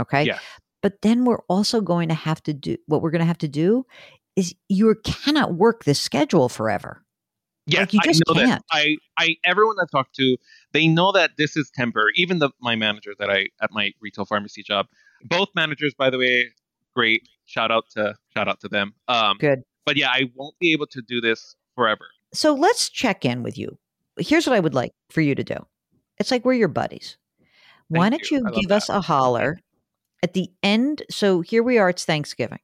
Okay? 0.00 0.22
Yes. 0.22 0.40
But 0.80 1.02
then 1.02 1.24
we're 1.24 1.42
also 1.48 1.80
going 1.80 2.08
to 2.08 2.14
have 2.14 2.40
to 2.44 2.54
do 2.54 2.76
what 2.86 3.02
we're 3.02 3.10
going 3.10 3.22
to 3.22 3.26
have 3.26 3.38
to 3.38 3.48
do 3.48 3.84
is 4.36 4.54
you 4.68 4.94
cannot 5.04 5.54
work 5.54 5.82
this 5.82 6.00
schedule 6.00 6.48
forever. 6.48 7.04
Yeah, 7.66 7.80
Like, 7.80 7.94
you 7.94 8.00
just 8.04 8.22
I 8.28 8.32
know 8.32 8.40
that. 8.40 8.46
can't. 8.46 8.64
I, 8.70 8.96
I, 9.18 9.36
everyone 9.42 9.76
I 9.80 9.86
talk 9.90 10.12
to, 10.12 10.36
they 10.72 10.86
know 10.86 11.10
that 11.10 11.32
this 11.36 11.56
is 11.56 11.68
temporary. 11.74 12.12
Even 12.14 12.38
the 12.38 12.50
my 12.60 12.76
manager 12.76 13.14
that 13.18 13.28
I 13.28 13.48
at 13.60 13.72
my 13.72 13.92
retail 14.00 14.24
pharmacy 14.24 14.62
job, 14.62 14.86
both 15.24 15.48
managers, 15.54 15.94
by 15.94 16.10
the 16.10 16.18
way, 16.18 16.52
great. 16.94 17.28
Shout 17.46 17.70
out 17.70 17.84
to 17.90 18.14
shout 18.34 18.48
out 18.48 18.60
to 18.60 18.68
them. 18.68 18.94
Um, 19.08 19.36
Good. 19.38 19.62
But 19.84 19.96
yeah, 19.96 20.10
I 20.10 20.30
won't 20.34 20.58
be 20.58 20.72
able 20.72 20.86
to 20.88 21.02
do 21.02 21.20
this 21.20 21.56
forever. 21.74 22.06
So 22.32 22.54
let's 22.54 22.88
check 22.88 23.24
in 23.24 23.42
with 23.42 23.58
you. 23.58 23.78
Here's 24.18 24.46
what 24.46 24.56
I 24.56 24.60
would 24.60 24.74
like 24.74 24.92
for 25.10 25.20
you 25.20 25.34
to 25.34 25.44
do. 25.44 25.56
It's 26.18 26.30
like 26.30 26.44
we're 26.44 26.54
your 26.54 26.68
buddies. 26.68 27.16
Why 27.88 28.08
Thank 28.08 28.22
don't 28.22 28.30
you. 28.30 28.38
you 28.38 28.62
give 28.62 28.72
us 28.72 28.86
that. 28.86 28.96
a 28.96 29.00
holler 29.00 29.60
at 30.22 30.32
the 30.32 30.50
end? 30.62 31.02
So 31.10 31.42
here 31.42 31.62
we 31.62 31.78
are, 31.78 31.90
it's 31.90 32.04
Thanksgiving. 32.04 32.60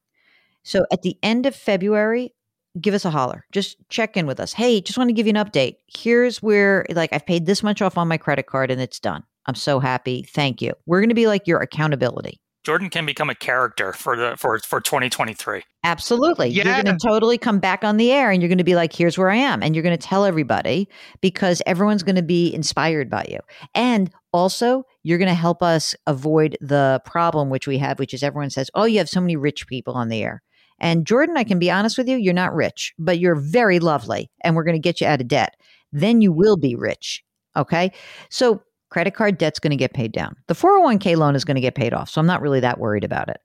So 0.63 0.85
at 0.91 1.01
the 1.01 1.17
end 1.21 1.45
of 1.45 1.55
February, 1.55 2.33
give 2.79 2.93
us 2.93 3.05
a 3.05 3.11
holler. 3.11 3.45
Just 3.51 3.77
check 3.89 4.17
in 4.17 4.25
with 4.25 4.39
us. 4.39 4.53
Hey, 4.53 4.81
just 4.81 4.97
want 4.97 5.09
to 5.09 5.13
give 5.13 5.27
you 5.27 5.33
an 5.35 5.45
update. 5.45 5.75
Here's 5.87 6.41
where, 6.41 6.85
like, 6.89 7.11
I've 7.13 7.25
paid 7.25 7.45
this 7.45 7.63
much 7.63 7.81
off 7.81 7.97
on 7.97 8.07
my 8.07 8.17
credit 8.17 8.47
card 8.47 8.71
and 8.71 8.81
it's 8.81 8.99
done. 8.99 9.23
I'm 9.45 9.55
so 9.55 9.79
happy. 9.79 10.23
Thank 10.23 10.61
you. 10.61 10.73
We're 10.85 11.01
going 11.01 11.09
to 11.09 11.15
be 11.15 11.27
like 11.27 11.47
your 11.47 11.59
accountability. 11.59 12.39
Jordan 12.63 12.89
can 12.89 13.05
become 13.05 13.29
a 13.29 13.35
character 13.35 13.91
for 13.93 14.15
the 14.15 14.35
for 14.37 14.59
for 14.59 14.79
2023. 14.79 15.63
Absolutely. 15.83 16.49
You're 16.49 16.63
going 16.65 16.85
to 16.85 16.97
totally 17.03 17.39
come 17.39 17.59
back 17.59 17.83
on 17.83 17.97
the 17.97 18.11
air 18.11 18.29
and 18.29 18.41
you're 18.41 18.49
going 18.49 18.59
to 18.59 18.63
be 18.63 18.75
like, 18.75 18.93
here's 18.93 19.17
where 19.17 19.31
I 19.31 19.37
am. 19.37 19.63
And 19.63 19.75
you're 19.75 19.81
going 19.83 19.97
to 19.97 20.07
tell 20.07 20.25
everybody 20.25 20.87
because 21.21 21.61
everyone's 21.65 22.03
going 22.03 22.17
to 22.17 22.21
be 22.21 22.53
inspired 22.53 23.09
by 23.09 23.25
you. 23.29 23.39
And 23.73 24.11
also, 24.31 24.83
you're 25.01 25.17
going 25.17 25.27
to 25.27 25.33
help 25.33 25.63
us 25.63 25.95
avoid 26.05 26.55
the 26.61 27.01
problem 27.03 27.49
which 27.49 27.67
we 27.67 27.79
have, 27.79 27.97
which 27.97 28.13
is 28.13 28.21
everyone 28.21 28.51
says, 28.51 28.69
oh, 28.75 28.83
you 28.85 28.99
have 28.99 29.09
so 29.09 29.21
many 29.21 29.35
rich 29.35 29.65
people 29.67 29.95
on 29.95 30.09
the 30.09 30.21
air. 30.21 30.43
And 30.79 31.05
Jordan, 31.05 31.37
I 31.37 31.43
can 31.43 31.59
be 31.59 31.71
honest 31.71 31.97
with 31.97 32.07
you, 32.07 32.17
you're 32.17 32.33
not 32.33 32.53
rich, 32.53 32.93
but 32.99 33.19
you're 33.19 33.35
very 33.35 33.79
lovely. 33.79 34.29
And 34.43 34.55
we're 34.55 34.63
going 34.63 34.75
to 34.75 34.79
get 34.79 35.01
you 35.01 35.07
out 35.07 35.21
of 35.21 35.27
debt. 35.27 35.55
Then 35.91 36.21
you 36.21 36.31
will 36.31 36.57
be 36.57 36.75
rich. 36.75 37.23
Okay. 37.55 37.91
So, 38.29 38.61
credit 38.91 39.15
card 39.15 39.39
debt's 39.39 39.59
going 39.59 39.71
to 39.71 39.77
get 39.77 39.93
paid 39.93 40.11
down. 40.11 40.35
The 40.47 40.53
401k 40.53 41.17
loan 41.17 41.35
is 41.35 41.43
going 41.43 41.55
to 41.55 41.61
get 41.61 41.75
paid 41.75 41.93
off. 41.93 42.09
So, 42.09 42.21
I'm 42.21 42.27
not 42.27 42.41
really 42.41 42.59
that 42.59 42.79
worried 42.79 43.03
about 43.03 43.29
it. 43.29 43.41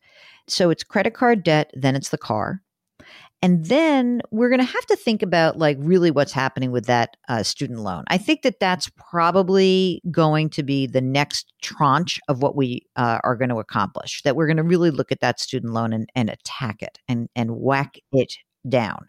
So 0.48 0.70
it's 0.70 0.84
credit 0.84 1.14
card 1.14 1.42
debt, 1.42 1.70
then 1.74 1.96
it's 1.96 2.10
the 2.10 2.18
car. 2.18 2.62
And 3.42 3.66
then 3.66 4.22
we're 4.30 4.48
going 4.48 4.60
to 4.60 4.64
have 4.64 4.86
to 4.86 4.96
think 4.96 5.22
about 5.22 5.58
like 5.58 5.76
really 5.80 6.10
what's 6.10 6.32
happening 6.32 6.72
with 6.72 6.86
that 6.86 7.16
uh, 7.28 7.42
student 7.42 7.80
loan. 7.80 8.04
I 8.08 8.16
think 8.16 8.42
that 8.42 8.60
that's 8.60 8.90
probably 8.96 10.00
going 10.10 10.48
to 10.50 10.62
be 10.62 10.86
the 10.86 11.02
next 11.02 11.52
tranche 11.60 12.18
of 12.28 12.42
what 12.42 12.56
we 12.56 12.86
uh, 12.96 13.18
are 13.24 13.36
going 13.36 13.50
to 13.50 13.58
accomplish. 13.58 14.22
That 14.22 14.36
we're 14.36 14.46
going 14.46 14.56
to 14.56 14.62
really 14.62 14.90
look 14.90 15.12
at 15.12 15.20
that 15.20 15.38
student 15.38 15.74
loan 15.74 15.92
and, 15.92 16.08
and 16.14 16.30
attack 16.30 16.82
it 16.82 16.98
and 17.08 17.28
and 17.36 17.56
whack 17.58 17.98
it 18.10 18.36
down. 18.68 19.08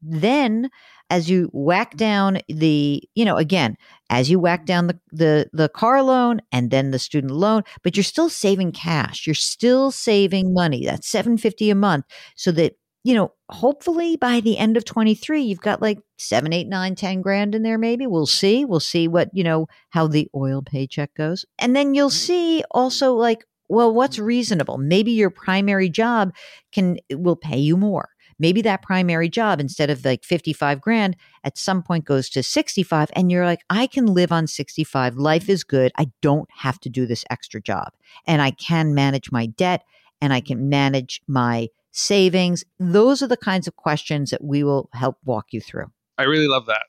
Then, 0.00 0.70
as 1.10 1.28
you 1.28 1.50
whack 1.52 1.96
down 1.96 2.38
the, 2.48 3.02
you 3.14 3.24
know, 3.24 3.36
again, 3.36 3.76
as 4.10 4.30
you 4.30 4.38
whack 4.38 4.64
down 4.66 4.86
the, 4.86 4.98
the 5.12 5.50
the 5.52 5.68
car 5.68 6.02
loan 6.02 6.40
and 6.50 6.70
then 6.70 6.90
the 6.90 6.98
student 6.98 7.32
loan, 7.32 7.62
but 7.82 7.96
you're 7.96 8.04
still 8.04 8.28
saving 8.28 8.72
cash. 8.72 9.26
You're 9.26 9.34
still 9.34 9.90
saving 9.90 10.54
money. 10.54 10.84
That's 10.84 11.08
750 11.08 11.70
a 11.70 11.74
month. 11.74 12.06
So 12.36 12.50
that, 12.52 12.76
you 13.04 13.14
know, 13.14 13.32
hopefully 13.50 14.16
by 14.16 14.40
the 14.40 14.56
end 14.58 14.76
of 14.76 14.84
23, 14.84 15.42
you've 15.42 15.60
got 15.60 15.82
like 15.82 15.98
seven, 16.18 16.52
eight, 16.52 16.68
nine, 16.68 16.94
10 16.94 17.20
grand 17.20 17.54
in 17.54 17.62
there, 17.62 17.78
maybe. 17.78 18.06
We'll 18.06 18.26
see. 18.26 18.64
We'll 18.64 18.80
see 18.80 19.08
what, 19.08 19.28
you 19.32 19.44
know, 19.44 19.66
how 19.90 20.06
the 20.06 20.28
oil 20.34 20.62
paycheck 20.62 21.14
goes. 21.14 21.44
And 21.58 21.76
then 21.76 21.94
you'll 21.94 22.08
mm-hmm. 22.08 22.16
see 22.16 22.64
also 22.70 23.14
like, 23.14 23.44
well, 23.68 23.92
what's 23.92 24.18
reasonable? 24.18 24.78
Maybe 24.78 25.12
your 25.12 25.30
primary 25.30 25.88
job 25.88 26.32
can 26.72 26.98
will 27.10 27.36
pay 27.36 27.58
you 27.58 27.76
more. 27.76 28.08
Maybe 28.42 28.60
that 28.60 28.82
primary 28.82 29.28
job 29.28 29.60
instead 29.60 29.88
of 29.88 30.04
like 30.04 30.24
55 30.24 30.80
grand 30.80 31.16
at 31.44 31.56
some 31.56 31.82
point 31.82 32.04
goes 32.04 32.28
to 32.30 32.42
65 32.42 33.10
and 33.14 33.30
you're 33.30 33.46
like 33.46 33.60
I 33.70 33.86
can 33.86 34.06
live 34.06 34.32
on 34.32 34.46
65 34.46 35.16
life 35.16 35.48
is 35.48 35.64
good 35.64 35.92
I 35.96 36.08
don't 36.20 36.48
have 36.50 36.78
to 36.80 36.90
do 36.90 37.06
this 37.06 37.24
extra 37.30 37.62
job 37.62 37.92
and 38.26 38.42
I 38.42 38.50
can 38.50 38.94
manage 38.94 39.30
my 39.30 39.46
debt 39.46 39.84
and 40.20 40.32
I 40.32 40.40
can 40.40 40.68
manage 40.68 41.22
my 41.28 41.68
savings 41.92 42.64
those 42.78 43.22
are 43.22 43.28
the 43.28 43.36
kinds 43.36 43.68
of 43.68 43.76
questions 43.76 44.30
that 44.30 44.42
we 44.42 44.64
will 44.64 44.90
help 44.92 45.16
walk 45.24 45.46
you 45.52 45.60
through 45.60 45.86
I 46.18 46.24
really 46.24 46.48
love 46.48 46.66
that. 46.66 46.82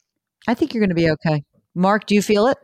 I 0.48 0.56
think 0.56 0.74
you're 0.74 0.82
going 0.82 0.90
to 0.90 0.96
be 0.96 1.10
okay 1.12 1.46
Mark 1.76 2.08
do 2.08 2.16
you 2.16 2.24
feel 2.24 2.48
it 2.48 2.58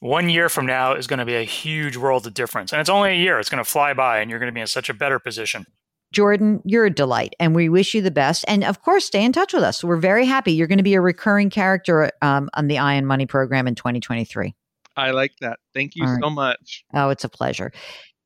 one 0.00 0.28
year 0.28 0.48
from 0.48 0.66
now 0.66 0.92
is 0.92 1.06
going 1.06 1.18
to 1.18 1.24
be 1.24 1.34
a 1.34 1.42
huge 1.42 1.96
world 1.96 2.26
of 2.26 2.34
difference. 2.34 2.70
And 2.70 2.80
it's 2.80 2.90
only 2.90 3.12
a 3.12 3.16
year. 3.16 3.38
It's 3.38 3.48
going 3.48 3.64
to 3.64 3.68
fly 3.68 3.94
by 3.94 4.18
and 4.18 4.30
you're 4.30 4.38
going 4.38 4.52
to 4.52 4.54
be 4.54 4.60
in 4.60 4.66
such 4.66 4.90
a 4.90 4.94
better 4.94 5.18
position. 5.18 5.64
Jordan, 6.12 6.62
you're 6.64 6.86
a 6.86 6.90
delight, 6.90 7.34
and 7.40 7.54
we 7.54 7.68
wish 7.68 7.94
you 7.94 8.00
the 8.00 8.10
best. 8.10 8.44
And 8.48 8.64
of 8.64 8.82
course, 8.82 9.04
stay 9.04 9.24
in 9.24 9.32
touch 9.32 9.52
with 9.52 9.62
us. 9.62 9.82
We're 9.82 9.96
very 9.96 10.24
happy. 10.24 10.52
You're 10.52 10.66
going 10.66 10.78
to 10.78 10.84
be 10.84 10.94
a 10.94 11.00
recurring 11.00 11.50
character 11.50 12.10
um, 12.22 12.48
on 12.54 12.68
the 12.68 12.78
Ion 12.78 13.06
Money 13.06 13.26
program 13.26 13.66
in 13.66 13.74
2023. 13.74 14.54
I 14.96 15.10
like 15.10 15.32
that. 15.40 15.58
Thank 15.74 15.94
you 15.94 16.06
All 16.06 16.18
so 16.20 16.30
much. 16.30 16.84
Oh, 16.94 17.10
it's 17.10 17.24
a 17.24 17.28
pleasure. 17.28 17.72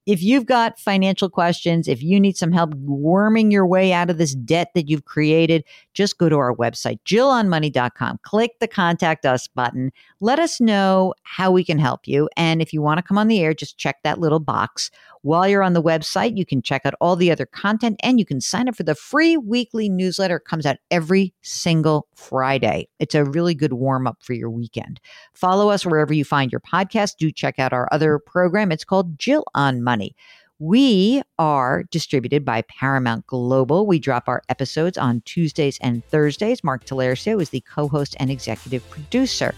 If 0.06 0.22
you've 0.22 0.46
got 0.46 0.80
financial 0.80 1.28
questions, 1.28 1.86
if 1.86 2.02
you 2.02 2.18
need 2.18 2.36
some 2.36 2.52
help 2.52 2.74
worming 2.74 3.50
your 3.50 3.66
way 3.66 3.92
out 3.92 4.08
of 4.08 4.18
this 4.18 4.34
debt 4.34 4.70
that 4.74 4.88
you've 4.88 5.04
created, 5.04 5.62
just 5.94 6.16
go 6.16 6.28
to 6.28 6.36
our 6.36 6.54
website, 6.54 6.98
jillonmoney.com. 7.04 8.18
Click 8.22 8.52
the 8.60 8.66
contact 8.66 9.26
us 9.26 9.46
button. 9.46 9.92
Let 10.20 10.38
us 10.38 10.60
know 10.60 11.14
how 11.22 11.50
we 11.50 11.64
can 11.64 11.78
help 11.78 12.08
you. 12.08 12.28
And 12.36 12.62
if 12.62 12.72
you 12.72 12.80
want 12.80 12.98
to 12.98 13.02
come 13.02 13.18
on 13.18 13.28
the 13.28 13.40
air, 13.40 13.52
just 13.52 13.78
check 13.78 13.98
that 14.02 14.18
little 14.18 14.40
box. 14.40 14.90
While 15.22 15.48
you're 15.48 15.62
on 15.62 15.74
the 15.74 15.82
website, 15.82 16.38
you 16.38 16.46
can 16.46 16.62
check 16.62 16.86
out 16.86 16.94
all 17.00 17.14
the 17.14 17.30
other 17.30 17.44
content 17.44 18.00
and 18.02 18.18
you 18.18 18.24
can 18.24 18.40
sign 18.40 18.68
up 18.68 18.76
for 18.76 18.84
the 18.84 18.94
free 18.94 19.36
weekly 19.36 19.88
newsletter. 19.88 20.36
It 20.36 20.46
comes 20.46 20.64
out 20.64 20.76
every 20.90 21.34
single 21.42 22.06
Friday. 22.14 22.88
It's 22.98 23.14
a 23.14 23.24
really 23.24 23.54
good 23.54 23.74
warm 23.74 24.06
up 24.06 24.18
for 24.22 24.32
your 24.32 24.48
weekend. 24.48 24.98
Follow 25.34 25.68
us 25.68 25.84
wherever 25.84 26.14
you 26.14 26.24
find 26.24 26.50
your 26.50 26.60
podcast. 26.60 27.16
Do 27.18 27.30
check 27.30 27.58
out 27.58 27.74
our 27.74 27.86
other 27.92 28.18
program. 28.18 28.72
It's 28.72 28.84
called 28.84 29.18
Jill 29.18 29.44
on 29.54 29.82
Money. 29.82 30.16
We 30.58 31.22
are 31.38 31.84
distributed 31.90 32.44
by 32.44 32.62
Paramount 32.62 33.26
Global. 33.26 33.86
We 33.86 33.98
drop 33.98 34.24
our 34.26 34.42
episodes 34.50 34.98
on 34.98 35.22
Tuesdays 35.22 35.78
and 35.80 36.04
Thursdays. 36.06 36.62
Mark 36.62 36.84
Talercio 36.84 37.40
is 37.40 37.48
the 37.48 37.62
co 37.62 37.88
host 37.88 38.14
and 38.20 38.30
executive 38.30 38.88
producer. 38.90 39.54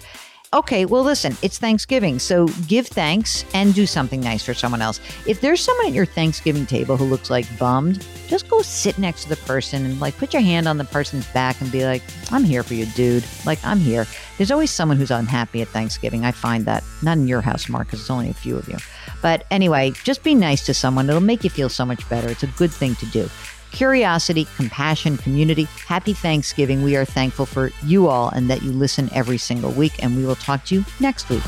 Okay, 0.54 0.84
well, 0.84 1.02
listen, 1.02 1.34
it's 1.40 1.56
Thanksgiving, 1.56 2.18
so 2.18 2.46
give 2.68 2.86
thanks 2.86 3.46
and 3.54 3.72
do 3.72 3.86
something 3.86 4.20
nice 4.20 4.44
for 4.44 4.52
someone 4.52 4.82
else. 4.82 5.00
If 5.26 5.40
there's 5.40 5.62
someone 5.62 5.86
at 5.86 5.94
your 5.94 6.04
Thanksgiving 6.04 6.66
table 6.66 6.98
who 6.98 7.06
looks 7.06 7.30
like 7.30 7.46
bummed, 7.58 8.06
just 8.28 8.50
go 8.50 8.60
sit 8.60 8.98
next 8.98 9.22
to 9.22 9.28
the 9.30 9.36
person 9.36 9.86
and 9.86 9.98
like 9.98 10.14
put 10.18 10.34
your 10.34 10.42
hand 10.42 10.68
on 10.68 10.76
the 10.76 10.84
person's 10.84 11.26
back 11.28 11.58
and 11.62 11.72
be 11.72 11.86
like, 11.86 12.02
I'm 12.30 12.44
here 12.44 12.62
for 12.62 12.74
you, 12.74 12.84
dude. 12.84 13.24
Like, 13.46 13.64
I'm 13.64 13.78
here. 13.78 14.06
There's 14.36 14.50
always 14.50 14.70
someone 14.70 14.98
who's 14.98 15.10
unhappy 15.10 15.62
at 15.62 15.68
Thanksgiving. 15.68 16.26
I 16.26 16.32
find 16.32 16.66
that. 16.66 16.84
Not 17.02 17.16
in 17.16 17.26
your 17.26 17.40
house, 17.40 17.70
Mark, 17.70 17.86
because 17.86 18.00
it's 18.00 18.10
only 18.10 18.28
a 18.28 18.34
few 18.34 18.58
of 18.58 18.68
you. 18.68 18.76
But 19.22 19.46
anyway, 19.50 19.92
just 20.04 20.22
be 20.22 20.34
nice 20.34 20.66
to 20.66 20.74
someone. 20.74 21.08
It'll 21.08 21.22
make 21.22 21.44
you 21.44 21.50
feel 21.50 21.70
so 21.70 21.86
much 21.86 22.06
better. 22.10 22.28
It's 22.28 22.42
a 22.42 22.48
good 22.48 22.72
thing 22.72 22.94
to 22.96 23.06
do 23.06 23.30
curiosity, 23.72 24.46
compassion, 24.56 25.16
community. 25.16 25.64
Happy 25.87 26.12
Thanksgiving. 26.12 26.82
We 26.82 26.96
are 26.96 27.04
thankful 27.04 27.46
for 27.46 27.70
you 27.85 28.08
all 28.08 28.28
and 28.28 28.48
that 28.50 28.62
you 28.62 28.70
listen 28.72 29.11
every 29.12 29.38
single 29.38 29.72
week. 29.72 30.02
And 30.02 30.16
we 30.16 30.24
will 30.24 30.37
talk 30.37 30.64
to 30.66 30.76
you 30.76 30.85
next 31.00 31.28
week. 31.28 31.42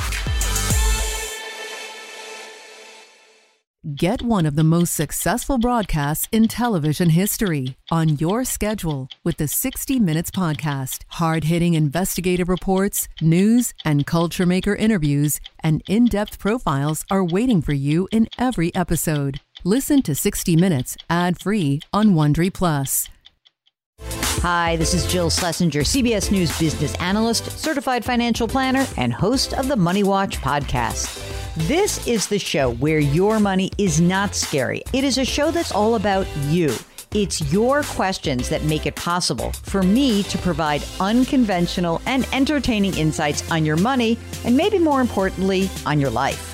Get 3.94 4.22
one 4.22 4.46
of 4.46 4.56
the 4.56 4.64
most 4.64 4.94
successful 4.94 5.58
broadcasts 5.58 6.26
in 6.32 6.48
television 6.48 7.10
history 7.10 7.76
on 7.90 8.16
your 8.16 8.42
schedule 8.42 9.08
with 9.24 9.36
the 9.36 9.46
60 9.46 10.00
Minutes 10.00 10.30
Podcast. 10.30 11.02
Hard 11.08 11.44
hitting 11.44 11.74
investigative 11.74 12.48
reports, 12.48 13.08
news, 13.20 13.74
and 13.84 14.06
culture 14.06 14.46
maker 14.46 14.74
interviews, 14.74 15.38
and 15.62 15.82
in 15.86 16.06
depth 16.06 16.38
profiles 16.38 17.04
are 17.10 17.22
waiting 17.22 17.60
for 17.60 17.74
you 17.74 18.08
in 18.10 18.26
every 18.38 18.74
episode. 18.74 19.40
Listen 19.66 20.02
to 20.02 20.14
60 20.14 20.56
Minutes 20.56 20.94
ad 21.08 21.40
free 21.40 21.80
on 21.90 22.10
Wondery 22.10 22.52
Plus. 22.52 23.08
Hi, 24.42 24.76
this 24.76 24.92
is 24.92 25.10
Jill 25.10 25.30
Schlesinger, 25.30 25.80
CBS 25.80 26.30
News 26.30 26.58
business 26.58 26.94
analyst, 26.96 27.50
certified 27.58 28.04
financial 28.04 28.46
planner, 28.46 28.86
and 28.98 29.10
host 29.10 29.54
of 29.54 29.68
the 29.68 29.76
Money 29.76 30.02
Watch 30.02 30.36
podcast. 30.42 31.18
This 31.66 32.06
is 32.06 32.26
the 32.26 32.38
show 32.38 32.74
where 32.74 32.98
your 32.98 33.40
money 33.40 33.70
is 33.78 34.02
not 34.02 34.34
scary. 34.34 34.82
It 34.92 35.02
is 35.02 35.16
a 35.16 35.24
show 35.24 35.50
that's 35.50 35.72
all 35.72 35.94
about 35.94 36.26
you. 36.48 36.74
It's 37.14 37.50
your 37.50 37.84
questions 37.84 38.50
that 38.50 38.64
make 38.64 38.84
it 38.84 38.96
possible 38.96 39.52
for 39.62 39.82
me 39.82 40.24
to 40.24 40.36
provide 40.36 40.84
unconventional 41.00 42.02
and 42.04 42.28
entertaining 42.34 42.98
insights 42.98 43.50
on 43.50 43.64
your 43.64 43.78
money, 43.78 44.18
and 44.44 44.54
maybe 44.54 44.78
more 44.78 45.00
importantly, 45.00 45.70
on 45.86 45.98
your 45.98 46.10
life. 46.10 46.53